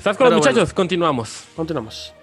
[0.00, 0.50] ¿Estás con los bueno.
[0.50, 0.72] muchachos?
[0.72, 1.44] Continuamos.
[1.54, 2.14] Continuamos.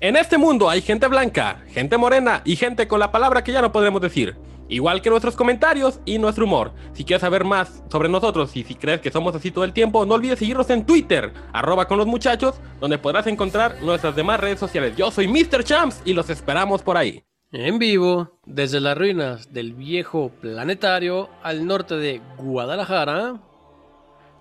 [0.00, 3.60] En este mundo hay gente blanca, gente morena y gente con la palabra que ya
[3.60, 4.38] no podremos decir.
[4.66, 6.72] Igual que nuestros comentarios y nuestro humor.
[6.94, 10.06] Si quieres saber más sobre nosotros y si crees que somos así todo el tiempo,
[10.06, 14.58] no olvides seguirnos en Twitter, arroba con los muchachos, donde podrás encontrar nuestras demás redes
[14.58, 14.96] sociales.
[14.96, 15.62] Yo soy Mr.
[15.62, 17.22] Champs y los esperamos por ahí.
[17.52, 23.42] En vivo, desde las ruinas del viejo planetario al norte de Guadalajara.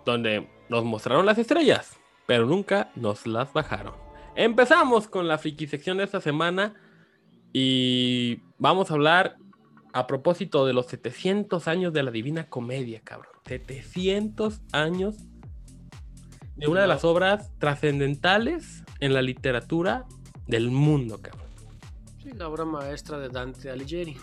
[0.05, 3.93] donde nos mostraron las estrellas, pero nunca nos las bajaron.
[4.35, 6.75] Empezamos con la friki sección de esta semana
[7.51, 9.37] y vamos a hablar
[9.91, 13.33] a propósito de los 700 años de la Divina Comedia, cabrón.
[13.47, 15.15] 700 años
[16.55, 20.05] de una de las obras trascendentales en la literatura
[20.45, 21.47] del mundo, cabrón.
[22.21, 24.17] Sí, la obra maestra de Dante Alighieri.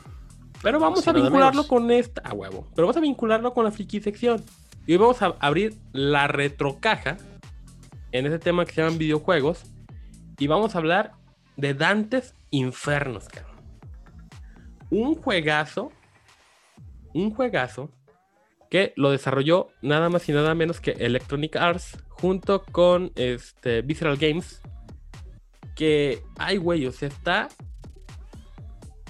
[0.62, 2.20] Pero vamos Sí, a vincularlo con esta.
[2.22, 2.66] A huevo.
[2.74, 4.42] Pero vamos a vincularlo con la friki sección.
[4.86, 7.16] Y hoy vamos a abrir la retrocaja
[8.12, 9.64] en ese tema que se llaman videojuegos.
[10.38, 11.12] Y vamos a hablar
[11.56, 13.56] de Dantes Infernos, cabrón.
[14.90, 15.90] Un juegazo.
[17.14, 17.90] Un juegazo
[18.70, 24.16] que lo desarrolló nada más y nada menos que Electronic Arts junto con este, Visceral
[24.16, 24.62] Games.
[25.74, 27.48] Que, ay, güey, o sea, está.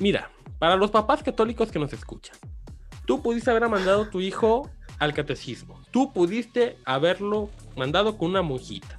[0.01, 2.37] Mira, para los papás católicos que nos escuchan,
[3.05, 5.81] tú pudiste haber mandado a tu hijo al catecismo.
[5.91, 8.99] Tú pudiste haberlo mandado con una monjita.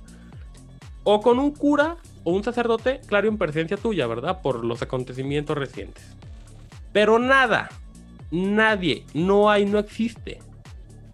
[1.04, 4.42] O con un cura o un sacerdote, claro, en presencia tuya, ¿verdad?
[4.42, 6.04] Por los acontecimientos recientes.
[6.92, 7.70] Pero nada,
[8.32, 10.40] nadie, no hay, no existe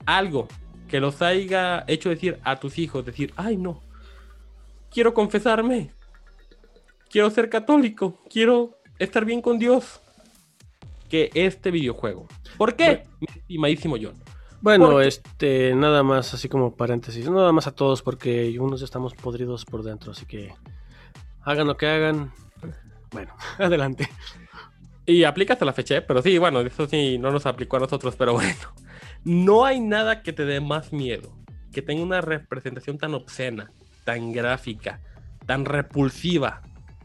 [0.05, 0.47] algo
[0.87, 3.81] que los haya hecho decir a tus hijos, decir, ay no,
[4.91, 5.91] quiero confesarme,
[7.09, 10.01] quiero ser católico, quiero estar bien con Dios,
[11.09, 12.27] que este videojuego.
[12.57, 13.03] ¿Por qué?
[13.19, 14.15] Mi estimadísimo John.
[14.63, 18.85] Bueno, Porque- este, nada más, así como paréntesis, nada más a todos porque unos ya
[18.85, 20.53] estamos podridos por dentro, así que
[21.41, 22.31] hagan lo que hagan.
[23.11, 24.07] Bueno, adelante.
[25.05, 26.01] Y aplica hasta la fecha, ¿eh?
[26.01, 28.55] pero sí, bueno, eso sí no nos aplicó a nosotros, pero bueno.
[29.25, 31.35] No hay nada que te dé más miedo,
[31.73, 33.69] que tenga una representación tan obscena,
[34.05, 35.01] tan gráfica,
[35.45, 36.61] tan repulsiva,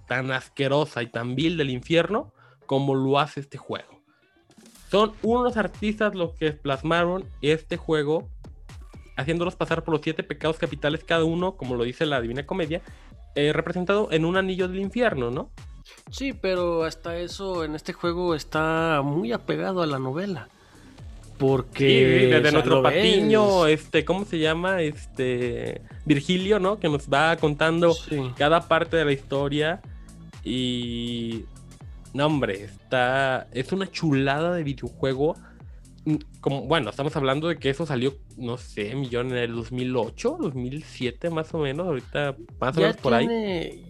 [0.07, 2.33] tan asquerosa y tan vil del infierno
[2.67, 3.98] como lo hace este juego.
[4.91, 8.29] Son unos artistas los que plasmaron este juego,
[9.17, 12.81] haciéndolos pasar por los siete pecados capitales cada uno, como lo dice la Divina Comedia,
[13.35, 15.51] eh, representado en un anillo del infierno, ¿no?
[16.11, 20.49] Sí, pero hasta eso en este juego está muy apegado a la novela.
[21.39, 22.95] Porque Sí, desde nuestro ves.
[22.95, 24.83] patiño, este, ¿cómo se llama?
[24.83, 26.81] Este Virgilio, ¿no?
[26.81, 28.33] Que nos va contando Sí.
[28.37, 29.81] cada parte de la historia.
[30.43, 31.45] Y.
[32.15, 33.49] No, hombre, está.
[33.53, 35.37] Es una chulada de videojuego.
[36.05, 40.39] Mm, Como, bueno, estamos hablando de que eso salió, no sé, millón en el 2008,
[40.41, 41.87] 2007 más o menos.
[41.87, 43.27] Ahorita, más o menos por ahí.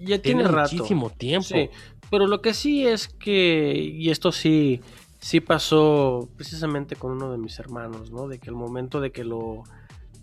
[0.00, 0.74] ya Tiene, tiene rato.
[0.74, 1.46] muchísimo tiempo.
[1.48, 1.70] Sí,
[2.10, 4.80] pero lo que sí es que, y esto sí,
[5.20, 8.26] sí pasó precisamente con uno de mis hermanos, ¿no?
[8.28, 9.62] De que al momento de que lo,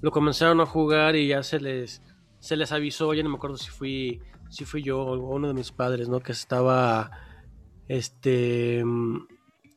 [0.01, 2.01] lo comenzaron a jugar y ya se les,
[2.39, 5.53] se les avisó, ya no me acuerdo si fui, si fui yo o uno de
[5.53, 6.19] mis padres, ¿no?
[6.19, 7.11] Que estaba,
[7.87, 8.83] este,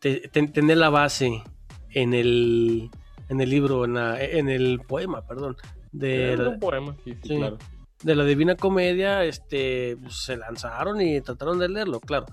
[0.00, 1.42] te- te- tener la base
[1.90, 2.90] en el,
[3.28, 5.56] en el libro, en, la- en el poema, perdón,
[5.92, 7.36] de, la- un poema, sí, sí, Sí.
[7.36, 7.58] claro.
[8.02, 12.26] de la Divina Comedia, este, pues, se lanzaron y trataron de leerlo, claro.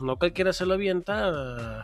[0.00, 1.82] No cualquiera se lo avienta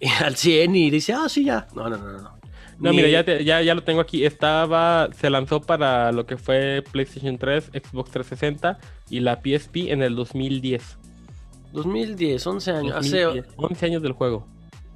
[0.00, 1.66] eh, al 100 y dice, ah, sí, ya.
[1.74, 2.38] No, no, no, no.
[2.78, 4.24] No, Ni- mira, ya, te- ya, ya lo tengo aquí.
[4.24, 8.78] Estaba, se lanzó para lo que fue PlayStation 3, Xbox 360
[9.10, 10.96] y la PSP en el 2010.
[11.72, 12.96] 2010, 11 años.
[12.96, 14.46] Hace, 2010, 11 años del juego.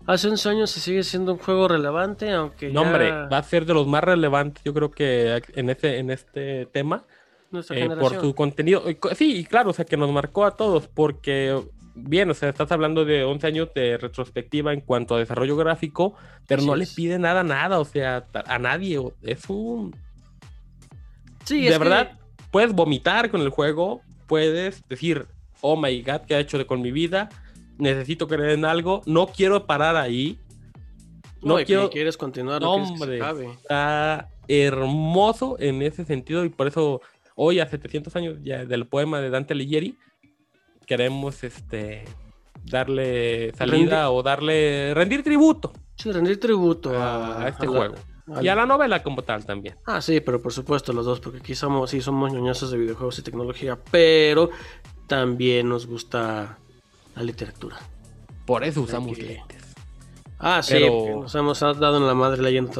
[0.06, 3.42] hace 11 años se sigue siendo un juego relevante, aunque No, ya hombre, va a
[3.42, 7.04] ser de los más relevantes, yo creo que en este, en este tema,
[7.70, 8.82] eh, por su contenido.
[9.14, 11.60] Sí, y claro, o sea, que nos marcó a todos, porque,
[11.94, 16.14] bien, o sea, estás hablando de 11 años de retrospectiva en cuanto a desarrollo gráfico,
[16.48, 18.98] pero no le pide nada, nada, o sea, a nadie.
[19.22, 19.94] Es un
[21.44, 22.18] Sí, de es que- verdad,
[22.50, 25.26] puedes vomitar con el juego, puedes decir,
[25.62, 27.30] oh my god, ¿qué ha hecho con mi vida?
[27.78, 30.38] Necesito creer en algo, no quiero parar ahí.
[31.40, 33.18] no, No y quiero, quieres continuar, que hombre.
[33.18, 37.00] está hermoso en ese sentido y por eso
[37.36, 39.96] hoy a 700 años ya del poema de Dante Alighieri
[40.86, 42.04] queremos este
[42.64, 47.94] darle salida o darle rendir tributo Sí, rendir tributo a, este a la- juego
[48.42, 49.76] y a la novela como tal también.
[49.86, 53.18] Ah, sí, pero por supuesto los dos, porque aquí somos, sí, somos ñoñazos de videojuegos
[53.18, 54.48] y tecnología, pero
[55.06, 56.58] también nos gusta
[57.14, 57.76] la literatura.
[58.46, 59.62] Por eso usamos que- lentes.
[60.38, 62.72] Ah, sí, Pero- nos hemos dado en la madre leyendo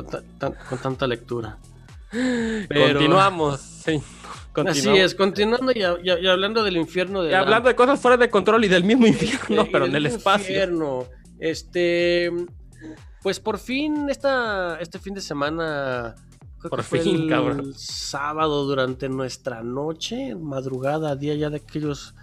[0.68, 1.58] con tanta lectura.
[2.10, 3.60] Pero- Continuamos.
[3.60, 4.02] sí,
[4.52, 4.86] continuamos.
[4.94, 5.82] Así es, continuando y,
[6.26, 9.66] hablando del infierno de Y hablando de cosas fuera de control y del mismo infierno,
[9.72, 10.48] pero en el espacio.
[10.48, 11.06] infierno.
[11.38, 12.30] Este,
[13.22, 16.14] pues por fin esta, este fin de semana,
[16.62, 17.74] creo Por que fue fin, el cabrón.
[17.74, 22.14] sábado durante nuestra noche, madrugada, día ya de aquellos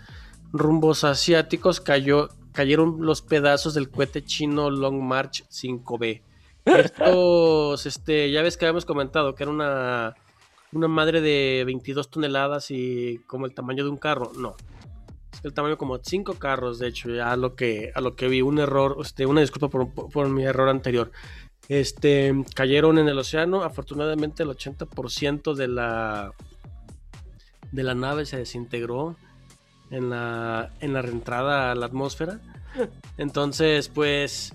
[0.54, 6.22] rumbos asiáticos, cayó, cayeron los pedazos del cohete chino Long March 5B.
[6.66, 10.16] Estos, este, ya ves que habíamos comentado que era una,
[10.72, 14.32] una madre de 22 toneladas y como el tamaño de un carro.
[14.38, 14.56] No,
[15.34, 18.30] es el tamaño como cinco carros, de hecho, ya a lo que, a lo que
[18.30, 21.12] vi, un error, este, una disculpa por mi error anterior.
[21.70, 26.34] Este, cayeron en el océano, afortunadamente el 80% de la,
[27.72, 29.16] de la nave se desintegró
[29.92, 32.40] en la, en la reentrada a la atmósfera.
[33.18, 34.52] Entonces, pues,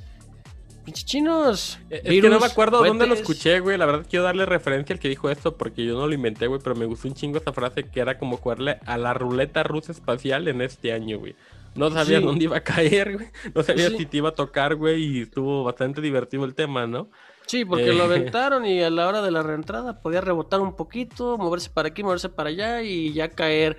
[0.84, 1.78] pinches chinos.
[1.90, 3.78] Eh, Es que no me acuerdo dónde lo escuché, güey.
[3.78, 6.60] La verdad quiero darle referencia al que dijo esto porque yo no lo inventé, güey.
[6.62, 9.92] Pero me gustó un chingo esa frase que era como jugarle a la ruleta rusa
[9.92, 11.36] espacial en este año, güey.
[11.74, 12.26] No sabías Sí.
[12.26, 13.26] dónde iba a caer, güey.
[13.54, 13.98] No sabías Sí.
[13.98, 15.02] si te iba a tocar, güey.
[15.04, 17.10] Y estuvo bastante divertido el tema, ¿no?
[17.46, 17.94] Sí, porque Eh.
[17.94, 21.88] lo aventaron y a la hora de la reentrada podía rebotar un poquito, moverse para
[21.88, 23.76] aquí, moverse para allá y ya caer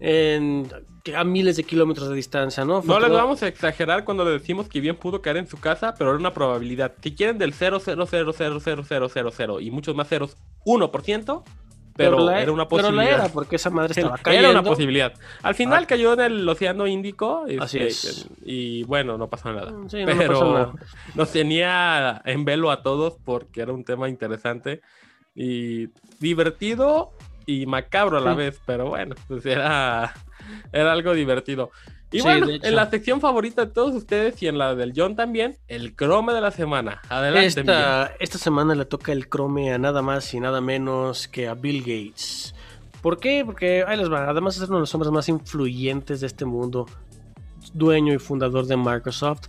[0.00, 0.68] en
[1.14, 2.80] a miles de kilómetros de distancia, ¿no?
[2.82, 5.94] No les vamos a exagerar cuando le decimos que bien pudo caer en su casa,
[5.98, 6.94] pero era una probabilidad.
[7.02, 11.44] Si quieren del 0,0000000 y muchos más ceros, 1%,
[11.96, 13.10] pero, la- era una Pero posibilidad.
[13.18, 14.48] la era, porque esa madre estaba cayendo.
[14.50, 15.12] Era una posibilidad.
[15.42, 15.86] Al final Ah.
[15.86, 17.44] cayó en el Océano Índico.
[17.60, 18.28] Así este, es.
[18.44, 19.72] Y bueno, no pasó nada.
[19.88, 20.72] Sí, no, no pero pasó nada.
[21.14, 24.80] nos tenía en velo a todos porque era un tema interesante
[25.34, 25.88] y
[26.20, 27.12] divertido
[27.46, 28.36] y macabro a la Sí.
[28.38, 28.60] vez.
[28.66, 30.12] Pero bueno, pues era,
[30.72, 31.70] era algo divertido.
[32.14, 35.16] Y Sí, bueno, en la sección favorita de todos ustedes y en la del John
[35.16, 37.02] también, el crome de la semana.
[37.08, 37.74] Adelante, Miguel.
[37.74, 41.54] Esta, esta semana le toca el crome a nada más y nada menos que a
[41.54, 42.54] Bill Gates.
[43.02, 43.42] ¿Por qué?
[43.44, 44.30] Porque ahí les va.
[44.30, 46.86] Además de ser uno de los hombres más influyentes de este mundo,
[47.72, 49.48] dueño y fundador de Microsoft.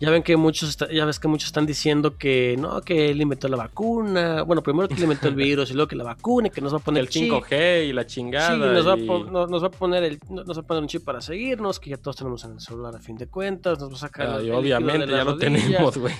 [0.00, 3.22] Ya ven que muchos, está- ya ves que muchos están diciendo que no, que él
[3.22, 4.42] inventó la vacuna.
[4.42, 6.74] Bueno, primero que él inventó el virus y luego que la vacuna y que nos
[6.74, 8.52] va a poner el 5G y la chingada.
[8.54, 10.62] Sí, nos va, a y- po- no- nos va a poner el, no- nos va
[10.62, 13.16] a poner un chip para seguirnos, que ya todos tenemos en el celular a fin
[13.16, 16.14] de cuentas, nos va a sacar el líquido obviamente ya lo tenemos, güey.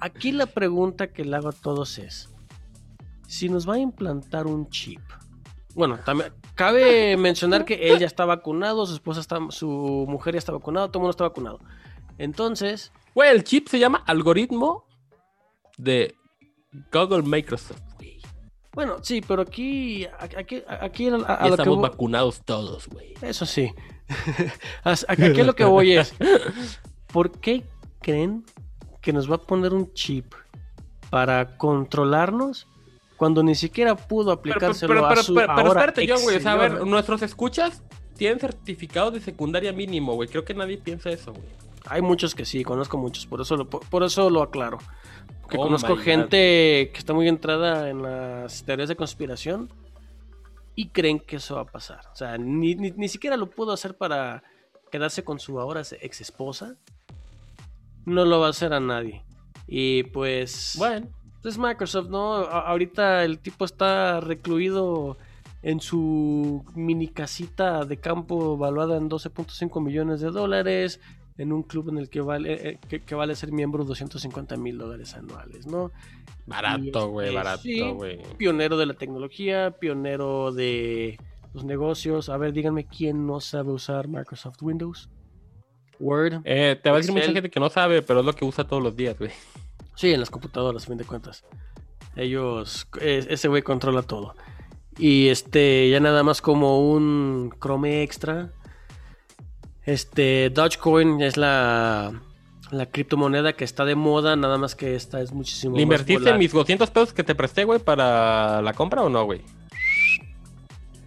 [0.00, 2.30] Aquí la pregunta que le hago a todos es,
[3.26, 5.00] si nos va a implantar un chip,
[5.74, 10.38] Bueno, también cabe mencionar que él ya está vacunado, su esposa está, su mujer ya
[10.38, 11.60] está vacunado, todo el mundo está vacunado.
[12.18, 14.84] Entonces, Güey, el chip se llama algoritmo
[15.76, 16.14] de
[16.92, 17.80] Google Microsoft.
[17.96, 18.20] güey.
[18.72, 22.86] bueno, sí, pero aquí, aquí, aquí a, a Ya lo que estamos voy- vacunados todos,
[22.88, 23.14] güey.
[23.22, 23.72] Eso sí.
[24.84, 26.14] Aquí lo que voy es,
[27.12, 27.64] ¿por qué
[28.00, 28.44] creen
[29.02, 30.32] que nos va a poner un chip
[31.10, 32.66] para controlarnos
[33.16, 36.22] cuando ni siquiera pudo Pero, aplicárselo pero, pero, a su pero, pero ahora espérate, John,
[36.22, 36.36] güey.
[36.36, 37.82] O sea, a ver, nuestros escuchas
[38.16, 40.28] tienen certificado de secundaria mínimo, güey.
[40.28, 41.44] Creo que nadie piensa eso, güey.
[41.90, 44.78] Hay muchos que sí, conozco muchos, por eso lo, por, eso lo aclaro.
[45.48, 46.02] Que Oh conozco God.
[46.02, 49.70] gente que está muy entrada en las teorías de conspiración
[50.74, 52.00] y creen que eso va a pasar.
[52.12, 54.42] O sea, ni, ni, ni siquiera lo pudo hacer para
[54.90, 56.76] quedarse con su ahora ex esposa.
[58.04, 59.22] No lo va a hacer a nadie.
[59.66, 60.74] Y pues...
[60.78, 61.08] Bueno,
[61.44, 62.34] Es Microsoft, ¿no?
[62.36, 65.16] A- ahorita el tipo está recluido
[65.62, 71.00] en su mini casita de campo valuada en 12.5 millones de dólares,
[71.38, 74.76] en un club en el que vale, eh, que, que vale ser miembro 250 mil
[74.76, 75.90] dólares anuales, ¿no?
[76.46, 77.80] Barato, güey, este, barato, sí.
[77.92, 78.20] güey.
[78.36, 81.18] Pionero de la tecnología, pionero de
[81.54, 82.28] los negocios.
[82.28, 85.08] A ver, díganme quién no sabe usar Microsoft Windows.
[86.00, 86.42] Word.
[86.44, 88.64] Eh, te va a decir mucha gente que no sabe, pero es lo que usa
[88.64, 89.30] todos los días, güey.
[89.96, 91.44] Sí, en las computadoras, a fin de cuentas.
[92.16, 94.34] Ellos, es- ese güey controla todo.
[94.96, 98.52] Y este, ya nada más como un Chrome extra.
[99.88, 102.12] Este, Dogecoin es la,
[102.70, 106.28] la criptomoneda que está de moda, nada más que esta es muchísimo ¿Le más invertiste
[106.28, 109.40] en mis 200 pesos que te presté, güey, para la compra o no, güey?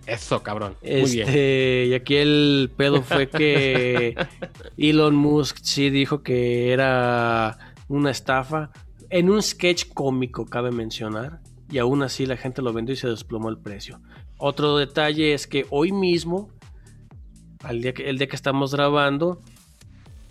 [0.08, 0.78] Eso, cabrón.
[0.82, 1.28] Muy bien.
[1.28, 4.15] Este, y aquí el pedo fue que
[4.78, 8.72] Elon Musk sí dijo que era una estafa
[9.12, 11.39] en un sketch cómico, cabe mencionar,
[11.70, 14.02] y aún así la gente lo vendió y se desplomó el precio.
[14.38, 16.50] Otro detalle es que hoy mismo,
[17.63, 19.41] al día el día que estamos grabando,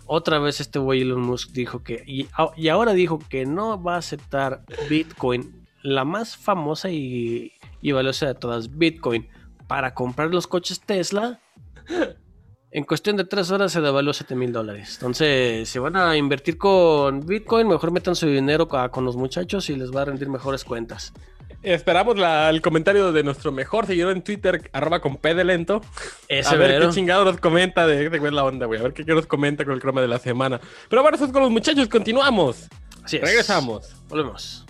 [0.05, 3.81] otra vez este güey Elon Musk dijo que, y, a- y ahora dijo que no
[3.81, 7.53] va a aceptar Bitcoin, la más famosa y,
[7.93, 9.27] valiosa de todas, Bitcoin,
[9.67, 11.39] para comprar los coches Tesla.
[12.73, 14.93] En cuestión de tres horas se devaluó 7 mil dólares.
[14.95, 19.75] Entonces, si van a invertir con Bitcoin, mejor metan su dinero con los muchachos y
[19.75, 21.11] les va a rendir mejores cuentas.
[21.63, 25.81] Esperamos la- el comentario de nuestro mejor seguidor en Twitter, arroba con P de lento.
[26.27, 28.79] Ese a ver qué chingado nos comenta de, de la onda, güey.
[28.79, 30.59] A ver qué, qué nos comenta con el croma de la semana.
[30.89, 31.87] Pero bueno, eso es con los muchachos.
[31.87, 32.67] Continuamos.
[33.03, 33.21] Así es.
[33.23, 33.93] Regresamos.
[34.09, 34.65] Volvemos.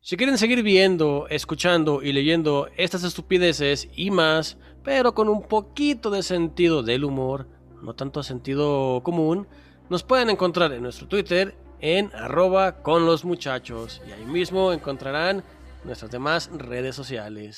[0.00, 6.10] Si quieren seguir viendo, escuchando y leyendo estas estupideces y más, pero con un poquito
[6.10, 7.48] de sentido del humor,
[7.82, 9.48] no tanto sentido común,
[9.88, 15.42] nos pueden encontrar en nuestro Twitter en arroba con los muchachos y ahí mismo encontrarán
[15.86, 17.56] nuestras demás redes sociales.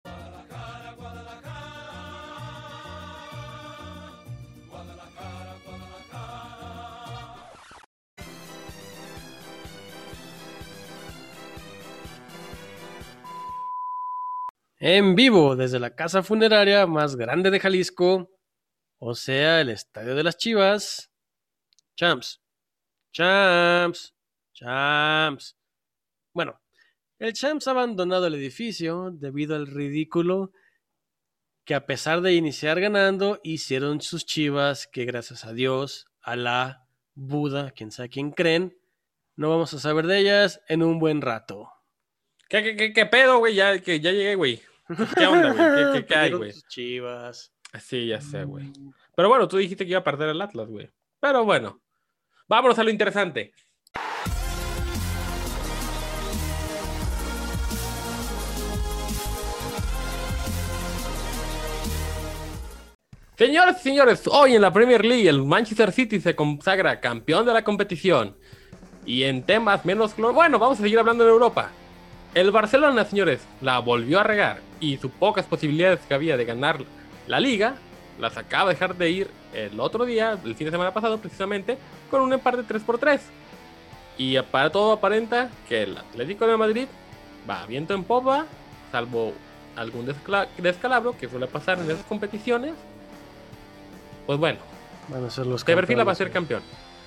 [14.80, 18.30] En vivo desde la casa funeraria más grande de Jalisco,
[19.00, 21.10] o sea, el Estadio de las Chivas.
[21.96, 22.40] Champs,
[23.12, 24.14] Champs,
[24.52, 25.56] Champs.
[26.32, 26.60] Bueno,
[27.18, 30.52] el Champs ha abandonado el edificio debido al ridículo
[31.64, 36.86] que a pesar de iniciar ganando, hicieron sus Chivas que gracias a Dios, a la
[37.14, 38.78] Buda, quien sabe quién creen,
[39.36, 41.70] no vamos a saber de ellas en un buen rato.
[42.48, 43.54] ¿Qué, qué, qué, qué pedo, güey?
[43.54, 44.62] Ya, que ya llegué, güey.
[45.16, 45.92] ¿Qué onda, güey?
[45.92, 46.52] ¿Qué, qué, qué hay, güey?
[46.68, 47.52] Chivas.
[47.78, 48.72] Sí, ya sé, güey.
[49.14, 50.90] Pero bueno, tú dijiste que iba a perder el Atlas, güey.
[51.20, 51.82] Pero bueno,
[52.48, 53.52] vámonos a lo interesante.
[63.38, 67.52] Señoras y señores, hoy en la Premier League el Manchester City se consagra campeón de
[67.52, 68.34] la competición.
[69.06, 70.16] Y en temas menos...
[70.16, 71.70] Bueno, vamos a seguir hablando de Europa.
[72.34, 76.78] El Barcelona, señores, la volvió a regar y sus pocas posibilidades que había de ganar
[77.28, 77.76] la liga
[78.18, 81.78] las acaba de dejar de ir el otro día, el fin de semana pasado precisamente,
[82.10, 83.20] con un empate 3 por 3
[84.16, 86.88] Y para todo aparenta que el Atlético de Madrid
[87.48, 88.46] va viento en popa,
[88.90, 89.32] salvo
[89.76, 90.12] algún
[90.58, 92.74] descalabro que suele pasar en esas competiciones.
[94.28, 94.58] Pues bueno,
[95.08, 96.60] Van a ser los perfila para ser campeón.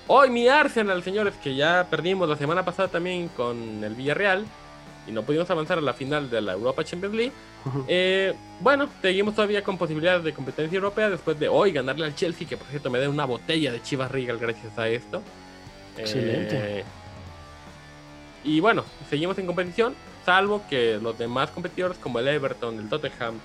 [0.08, 4.44] Hoy mi Arsenal, señores, que ya perdimos la semana pasada también con el Villarreal
[5.06, 7.32] y no pudimos avanzar a la final de la Europa Champions League.
[7.86, 12.48] Eh, bueno, seguimos todavía con posibilidades de competencia europea después de hoy ganarle al Chelsea,
[12.48, 15.22] que por cierto me da una botella de Chivas Regal gracias a esto.
[15.96, 16.80] Excelente.
[16.80, 16.84] Eh,
[18.42, 19.94] y bueno, seguimos en competición,
[20.26, 23.38] salvo que los demás competidores como el Everton, el Tottenham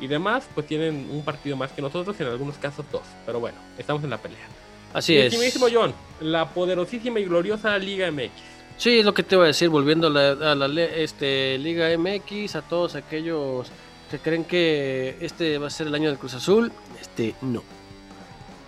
[0.00, 3.02] y demás, pues tienen un partido más que nosotros, en algunos casos dos.
[3.24, 4.46] Pero bueno, estamos en la pelea.
[4.92, 5.58] Así Mi es.
[5.72, 8.30] John, la poderosísima y gloriosa Liga MX.
[8.78, 11.56] Sí, es lo que te iba a decir, volviendo a la, a la le- este,
[11.58, 13.68] Liga MX, a todos aquellos
[14.10, 16.70] que creen que este va a ser el año del Cruz Azul,
[17.00, 17.62] este no.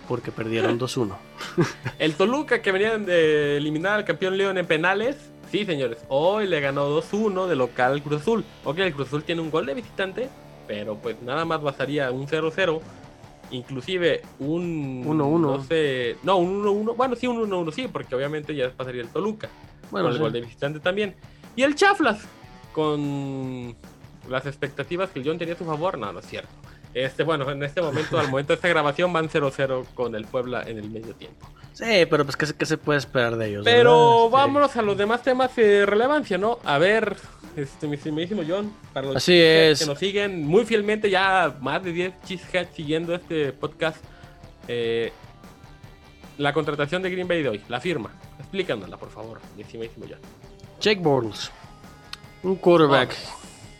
[0.07, 1.15] Porque perdieron 2-1.
[1.99, 5.15] El Toluca que venían de eliminar al campeón León en penales.
[5.51, 8.43] Sí, señores, hoy le ganó 2-1 de local al Cruz Azul.
[8.65, 10.29] Ok, el Cruz Azul tiene un gol de visitante,
[10.69, 12.79] pero pues nada más bastaría un 0-0.
[13.49, 15.39] Inclusive un 1-1.
[15.39, 16.15] No sé.
[16.21, 16.95] No, un 1-1.
[16.95, 19.49] Bueno, sí, un 1-1, sí, porque obviamente ya pasaría el Toluca.
[19.89, 21.15] Bueno, con el gol de visitante también.
[21.55, 22.19] Y el Chaflas,
[22.73, 23.75] con
[24.29, 26.49] las expectativas que el John tenía a su favor, no, no es cierto.
[26.93, 30.61] Este, bueno, en este momento, al momento de esta grabación, van 0-0 con el Puebla
[30.67, 31.47] en el medio tiempo.
[31.73, 33.61] Sí, pero pues ¿qué, se- qué se puede esperar de ellos?
[33.65, 34.37] Pero verdad?
[34.45, 36.59] Vámonos a los demás temas de relevancia, ¿no?
[36.63, 37.15] A ver,
[37.63, 39.79] este, mi estimadísimo John, para los Así es.
[39.79, 43.97] que nos siguen muy fielmente, ya más de 10 cheeseheads siguiendo este podcast.
[44.67, 45.11] eh,
[46.37, 48.11] la contratación de Green Bay de hoy, la firma.
[48.39, 50.19] Explícanosla, por favor, mi estimadísimo John.
[50.79, 51.51] Jake Bortles,
[52.43, 53.13] un quarterback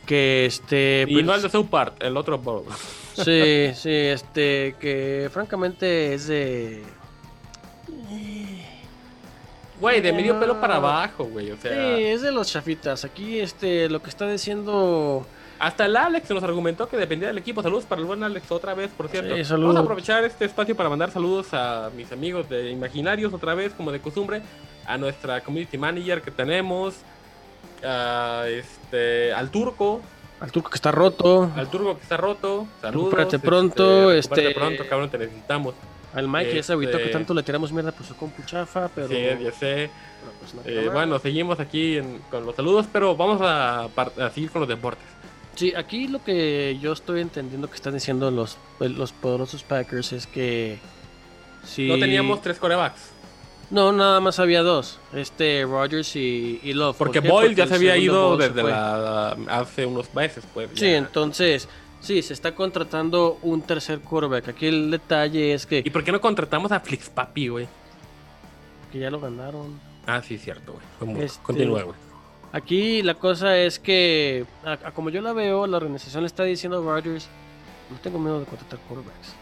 [0.06, 1.06] que este...
[1.08, 2.66] Y pues, no el de South Park, el otro Bowl.
[3.14, 6.84] Sí, sí, este, que francamente es de...
[9.80, 11.52] Güey, de medio pelo para abajo, güey.
[11.52, 13.06] O Sí, sea, es de los chafitas.
[13.06, 15.26] Aquí, este, lo que está diciendo...
[15.58, 17.62] hasta el Alex nos argumentó que dependía del equipo.
[17.64, 19.36] Saludos para el buen Alex otra vez, por cierto.
[19.36, 19.68] Sí, saludos.
[19.76, 23.74] Vamos a aprovechar este espacio para mandar saludos a mis amigos de Imaginarios otra vez,
[23.74, 24.42] como de costumbre.
[24.86, 26.96] A nuestra community manager que tenemos.
[27.84, 30.02] A este, al turco,
[30.42, 31.50] Al turco que está roto.
[31.56, 32.68] al turco que está roto.
[32.82, 33.14] Saludos.
[33.14, 35.74] Recupérate pronto, recupérate este- pronto, cabrón, te necesitamos.
[36.14, 38.90] Al Mike ya se agüitó Este- que tanto le tiramos mierda por su compu chafa,
[38.94, 39.08] pero...
[39.08, 39.90] Sí, ya sé.
[39.92, 44.30] pero, pues, no Eh, bueno, seguimos aquí en- con los saludos, pero vamos a, a
[44.34, 45.06] seguir con los deportes.
[45.56, 50.26] Sí, aquí lo que yo estoy entendiendo que están diciendo los, los poderosos Packers es
[50.26, 50.80] que...
[51.66, 51.88] Si...
[51.88, 53.12] No teníamos tres corebacks.
[53.70, 54.98] No, nada más había dos.
[55.14, 56.98] Este, Rogers y, y Love.
[56.98, 57.30] Porque ¿Por?
[57.44, 60.72] Boyle ya se había ido Boyle desde la, hace unos meses, pues.
[60.74, 61.68] Sí, entonces,
[62.02, 64.50] sí, se está contratando un tercer quarterback.
[64.50, 67.68] Aquí el detalle es que, ¿Y por qué no contratamos a Flix Papi, güey?
[68.92, 69.80] que ya lo ganaron.
[70.08, 71.24] Ah, sí, cierto, güey.
[71.24, 71.96] Este- Continúa, güey.
[72.52, 76.44] Aquí la cosa es que, a, a como yo la veo, la organización le está
[76.44, 77.28] diciendo a Rodgers,
[77.92, 79.34] no tengo miedo de contratar quarterbacks.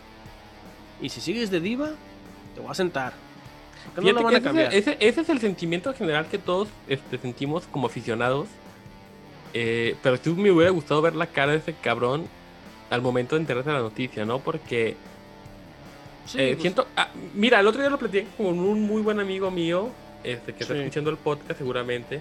[1.01, 1.91] Y si sigues de diva,
[2.53, 3.13] te voy a sentar.
[3.95, 4.73] No lo van a cambiar.
[4.73, 8.49] es- ese- ese es el sentimiento general que todos este, sentimos como aficionados.
[9.53, 12.25] Eh, pero sí me hubiera gustado ver la cara de ese cabrón
[12.89, 14.39] al momento de enterarse de la noticia, ¿no?
[14.39, 14.95] Porque
[16.25, 19.19] Sí, Eh, pues, siento, ah, mira, el otro día lo platiqué con un muy buen
[19.19, 19.89] amigo mío,
[20.25, 22.19] este, que está escuchando el podcast seguramente,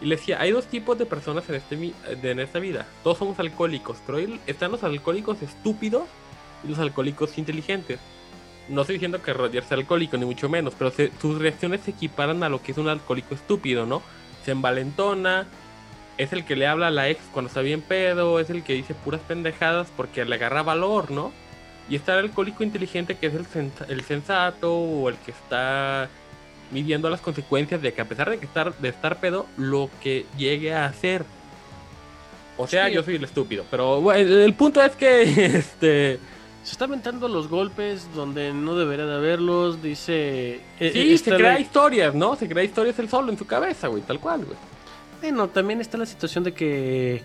[0.00, 1.92] y le decía, hay dos tipos de personas en, este,
[2.30, 6.02] en esta vida, todos somos alcohólicos, pero están los alcohólicos estúpidos
[6.64, 8.00] y los alcohólicos inteligentes.
[8.68, 11.92] No estoy diciendo que Rodgers sea alcohólico, ni mucho menos, pero se- sus reacciones se
[11.92, 14.02] equiparan a lo que es un alcohólico estúpido, ¿no?
[14.44, 15.46] Se envalentona,
[16.18, 18.72] es el que le habla a la ex cuando está bien pedo, es el que
[18.74, 21.32] dice puras pendejadas porque le agarra valor, ¿no?
[21.88, 26.08] Y está el alcohólico inteligente que es el, sens- el sensato o el que está
[26.70, 30.24] midiendo las consecuencias de que a pesar de que estar de estar pedo, lo que
[30.38, 31.24] llegue a hacer.
[32.56, 32.94] O sea, Sí.
[32.94, 35.22] yo soy el estúpido, pero bueno, el, punto es que
[35.56, 36.18] este
[36.62, 40.60] se está aventando los golpes donde no debería de haberlos, dice...
[40.80, 42.36] eh, sí, eh, se crea historias, ¿no?
[42.36, 44.56] Se crea historias él solo en su cabeza, güey, tal cual, güey.
[45.20, 47.22] Bueno, también está la situación de que,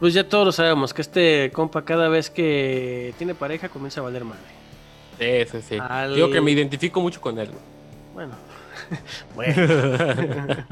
[0.00, 4.04] pues ya todos lo sabemos, que este compa cada vez que tiene pareja comienza a
[4.04, 4.42] valer madre.
[5.18, 5.78] Sí, sí, sí.
[5.80, 7.48] Al- Digo que me identifico mucho con él.
[8.12, 8.32] Bueno.
[9.34, 9.54] bueno.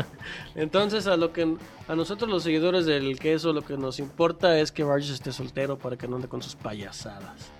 [0.54, 1.56] Entonces a lo que
[1.88, 5.78] a nosotros los seguidores del queso lo que nos importa es que Vargas esté soltero
[5.78, 7.50] para que no ande con sus payasadas.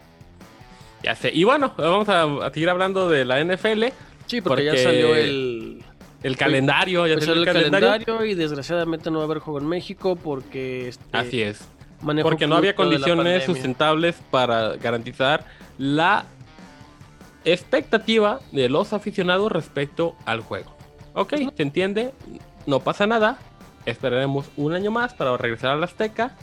[1.02, 1.30] Ya sé.
[1.32, 3.84] Y bueno, vamos a, a seguir hablando de la NFL.
[4.26, 5.82] Sí, porque, ya salió el,
[6.22, 8.24] El calendario, ya pues, salió el calendario.
[8.24, 11.66] y desgraciadamente no va a haber juego en México porque este, Así es.
[12.22, 15.44] Porque no había condiciones sustentables para garantizar
[15.78, 16.26] la
[17.44, 20.76] expectativa de los aficionados respecto al juego.
[21.14, 22.12] Ok, se entiende,
[22.66, 23.38] no pasa nada.
[23.86, 26.36] Esperaremos un año más para regresar a la Azteca.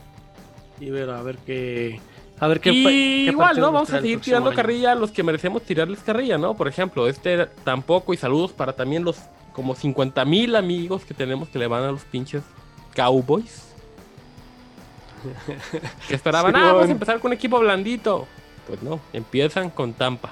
[0.80, 2.00] y ver a ver qué
[2.40, 3.72] a ver qué y qué igual, ¿no?
[3.72, 4.56] Vamos a el seguir tirando año.
[4.56, 6.56] carrilla a los que merecemos tirarles carrilla, ¿no?
[6.56, 9.18] Por ejemplo, este tampoco, y saludos para también los
[9.60, 12.44] como 50 mil amigos que tenemos que le van a los pinches
[12.96, 13.66] Cowboys.
[16.08, 18.26] que esperaban, ah, vamos a empezar con un equipo blandito.
[18.68, 20.32] Pues no, empiezan con Tampa.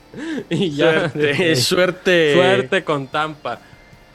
[0.50, 2.34] y ya, Suerte, este, suerte.
[2.34, 3.60] suerte con Tampa.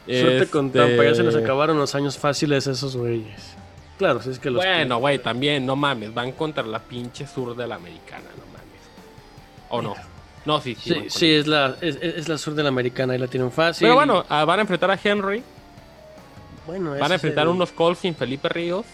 [0.06, 3.56] Suerte con Este, Tampa, ya se les acabaron los años fáciles a esos güeyes.
[3.98, 7.56] Claro, si es que los Bueno, güey, también, no mames, van contra la pinche sur
[7.56, 9.70] de la americana, no mames.
[9.70, 9.96] ¿O no?
[10.50, 10.94] No, sí, sí.
[10.94, 13.86] Sí, sí, es la, es, es la sur de la americana y la tienen fácil.
[13.86, 15.44] Pero bueno, ah, van a enfrentar a Henry,
[16.66, 18.86] bueno van a enfrentar el- unos Colts sin Felipe Ríos.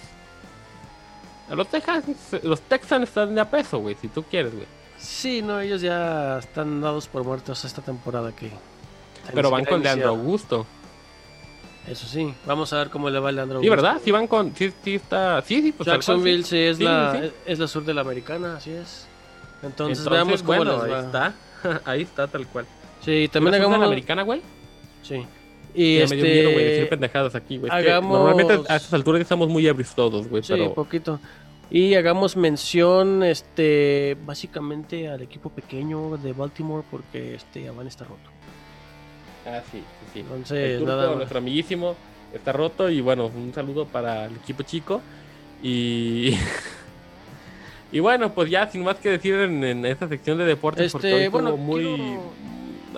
[1.50, 2.06] Los Texans,
[2.44, 4.66] los Texans están de a peso, güey, si tú quieres, güey.
[4.98, 8.50] Sí, no, ellos ya están dados por muertos esta temporada que...
[9.34, 10.10] Pero van con Leandro.
[10.10, 10.66] Augusto.
[11.88, 13.84] Eso sí, vamos a ver cómo le va a Leandro Sí, Augusto.
[13.84, 14.02] ¿verdad?
[14.04, 14.56] Sí van con...
[14.56, 15.42] Sí, sí está...
[15.44, 16.50] Sí, sí, pues Jacksonville sí.
[16.50, 17.32] sí, es, Sí, la, sí.
[17.46, 19.06] es la sur de la americana, así es.
[19.66, 21.00] Entonces, Entonces, veamos cómo bueno, les va.
[21.00, 21.34] ahí está.
[21.86, 22.66] ahí está, tal cual.
[23.02, 23.80] Sí, también ¿La sur de hagamos...
[23.80, 24.42] la americana, güey?
[25.04, 25.26] Sí.
[25.74, 26.16] Y Ya este...
[26.16, 27.72] me dio miedo, güey, decir pendejadas aquí, güey.
[27.72, 30.74] Hagamos- Normalmente a estas alturas estamos muy ebrios todos, güey, Sí, pero...
[30.74, 31.20] poquito.
[31.70, 37.90] Y hagamos mención, este, básicamente al equipo pequeño de Baltimore porque este ya van a
[37.90, 38.30] estar roto.
[39.48, 40.20] Ah, sí, sí, sí.
[40.20, 41.96] Entonces, El nada nuestro amiguísimo,
[42.34, 45.02] está roto y bueno, un saludo para el equipo chico.
[45.62, 46.38] Y...
[47.96, 51.08] y bueno, pues ya sin más que decir en, en esta sección de deportes, porque
[51.08, 51.84] Este, hoy bueno, muy...
[51.84, 52.46] quiero-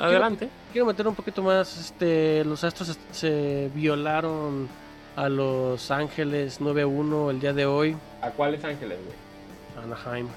[0.01, 0.49] Adelante.
[0.71, 4.67] Quiero meter un poquito más, este, los Astros se violaron
[5.15, 9.85] a Los Ángeles 9-1 el día de hoy, ¿A cuáles ángeles, güey?
[9.85, 10.27] Anaheim.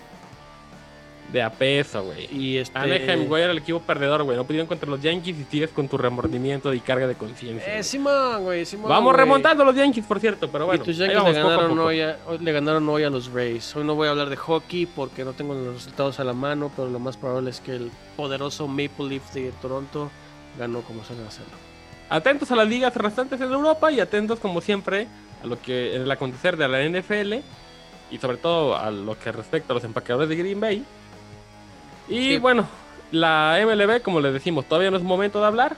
[1.33, 2.29] De a peso, güey.
[2.33, 4.37] Y este, Anaheim, güey, era el equipo perdedor, güey.
[4.37, 7.79] No pudieron contra los Yankees y sigues con tu remordimiento y carga de conciencia.
[7.79, 7.85] Eh.
[7.85, 8.89] Simón, güey, Simón.
[8.89, 9.25] Vamos güey.
[9.25, 10.83] remontando los Yankees, por cierto, pero bueno.
[10.83, 11.85] y tus Yankees le vamos, ganaron, poco.
[11.85, 13.77] hoy a, hoy le ganaron hoy a los Rays.
[13.77, 16.73] Hoy no voy a hablar de hockey porque no tengo los resultados a la mano,
[16.75, 20.11] pero lo más probable es que el poderoso Maple Leaf de Toronto
[20.59, 21.53] ganó como suelen hacerlo.
[22.09, 25.07] Atentos a las ligas restantes en Europa y atentos, como siempre,
[25.45, 27.35] a lo que en el acontecer de la NFL
[28.11, 30.85] y sobre todo a lo que respecta a los empacadores de Green Bay.
[32.11, 32.39] Y Sí.
[32.39, 32.67] bueno,
[33.13, 35.77] la MLB, como les decimos, todavía no es momento de hablar.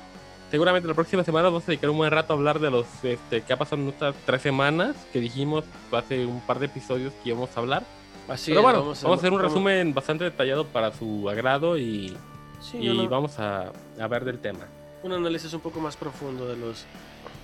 [0.50, 3.40] Seguramente la próxima semana vamos a dedicar un buen rato a hablar de los este,
[3.42, 7.30] que ha pasado en estas tres semanas que dijimos hace un par de episodios que
[7.30, 7.84] íbamos a hablar.
[8.28, 11.78] Así Pero es, bueno, vamos, a hacer un vamos- resumen bastante detallado para su agrado
[11.78, 12.14] y,
[12.60, 14.66] sí, y no, no, vamos a, a ver del tema.
[15.02, 16.84] un análisis un poco más profundo de los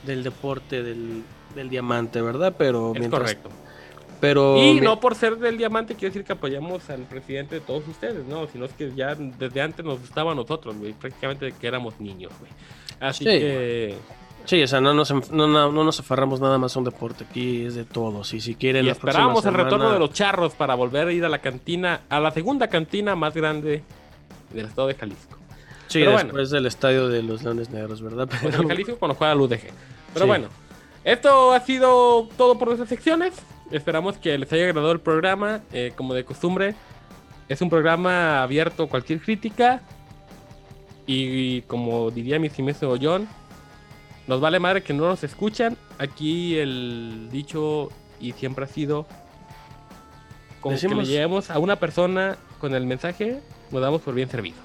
[0.04, 1.24] del deporte del,
[1.54, 2.54] del diamante, ¿verdad?
[2.56, 3.48] Pero Es mientras, correcto.
[4.20, 7.86] Pero Y no por ser del diamante quiere decir que apoyamos al presidente de todos
[7.86, 11.66] ustedes, no, sino es que ya desde antes nos gustaba a nosotros, güey, prácticamente que
[11.66, 12.50] éramos niños, güey.
[13.00, 13.30] Así Sí.
[13.30, 13.94] que
[14.44, 17.24] Sí, o sea, no nos, no, no, no nos aferramos nada más a un deporte,
[17.28, 18.32] aquí es de todos.
[18.32, 21.22] Y si quieren, y esperamos el retorno semana- de los charros para volver a ir
[21.26, 23.82] a la cantina, a la segunda cantina más grande
[24.54, 25.36] del estado de Jalisco.
[25.88, 26.48] Sí, pero después bueno.
[26.48, 28.26] del estadio de los Leones Negros, ¿verdad?
[28.30, 29.60] Sea, Pero, en Jalisco cuando juega el UDG.
[30.14, 30.26] Pero Sí.
[30.28, 30.48] bueno,
[31.04, 33.34] esto ha sido todo por nuestras secciones.
[33.70, 35.60] Esperamos que les haya agradado el programa.
[35.72, 36.74] Eh, como de costumbre,
[37.48, 39.82] es un programa abierto a cualquier crítica.
[41.06, 43.26] Y, como diría mi estimado John,
[44.26, 45.76] nos vale madre que no nos escuchan.
[45.98, 47.88] Aquí el dicho
[48.20, 49.06] y siempre ha sido
[50.60, 53.40] con que Decimos- le lleguemos a una persona con el mensaje,
[53.70, 54.58] nos damos por bien servidos.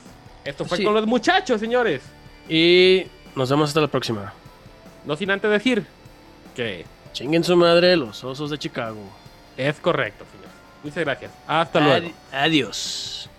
[0.44, 0.84] Esto fue Sí.
[0.84, 2.02] con los muchachos, señores.
[2.50, 3.06] y
[3.38, 4.34] nos vemos hasta la próxima.
[5.06, 5.86] No sin antes decir
[6.56, 9.00] que Chinguen su madre los osos de Chicago.
[9.56, 10.50] es correcto, señor.
[10.84, 11.32] Muchas gracias.
[11.48, 12.08] Hasta luego.
[12.08, 13.30] Adi- Adiós.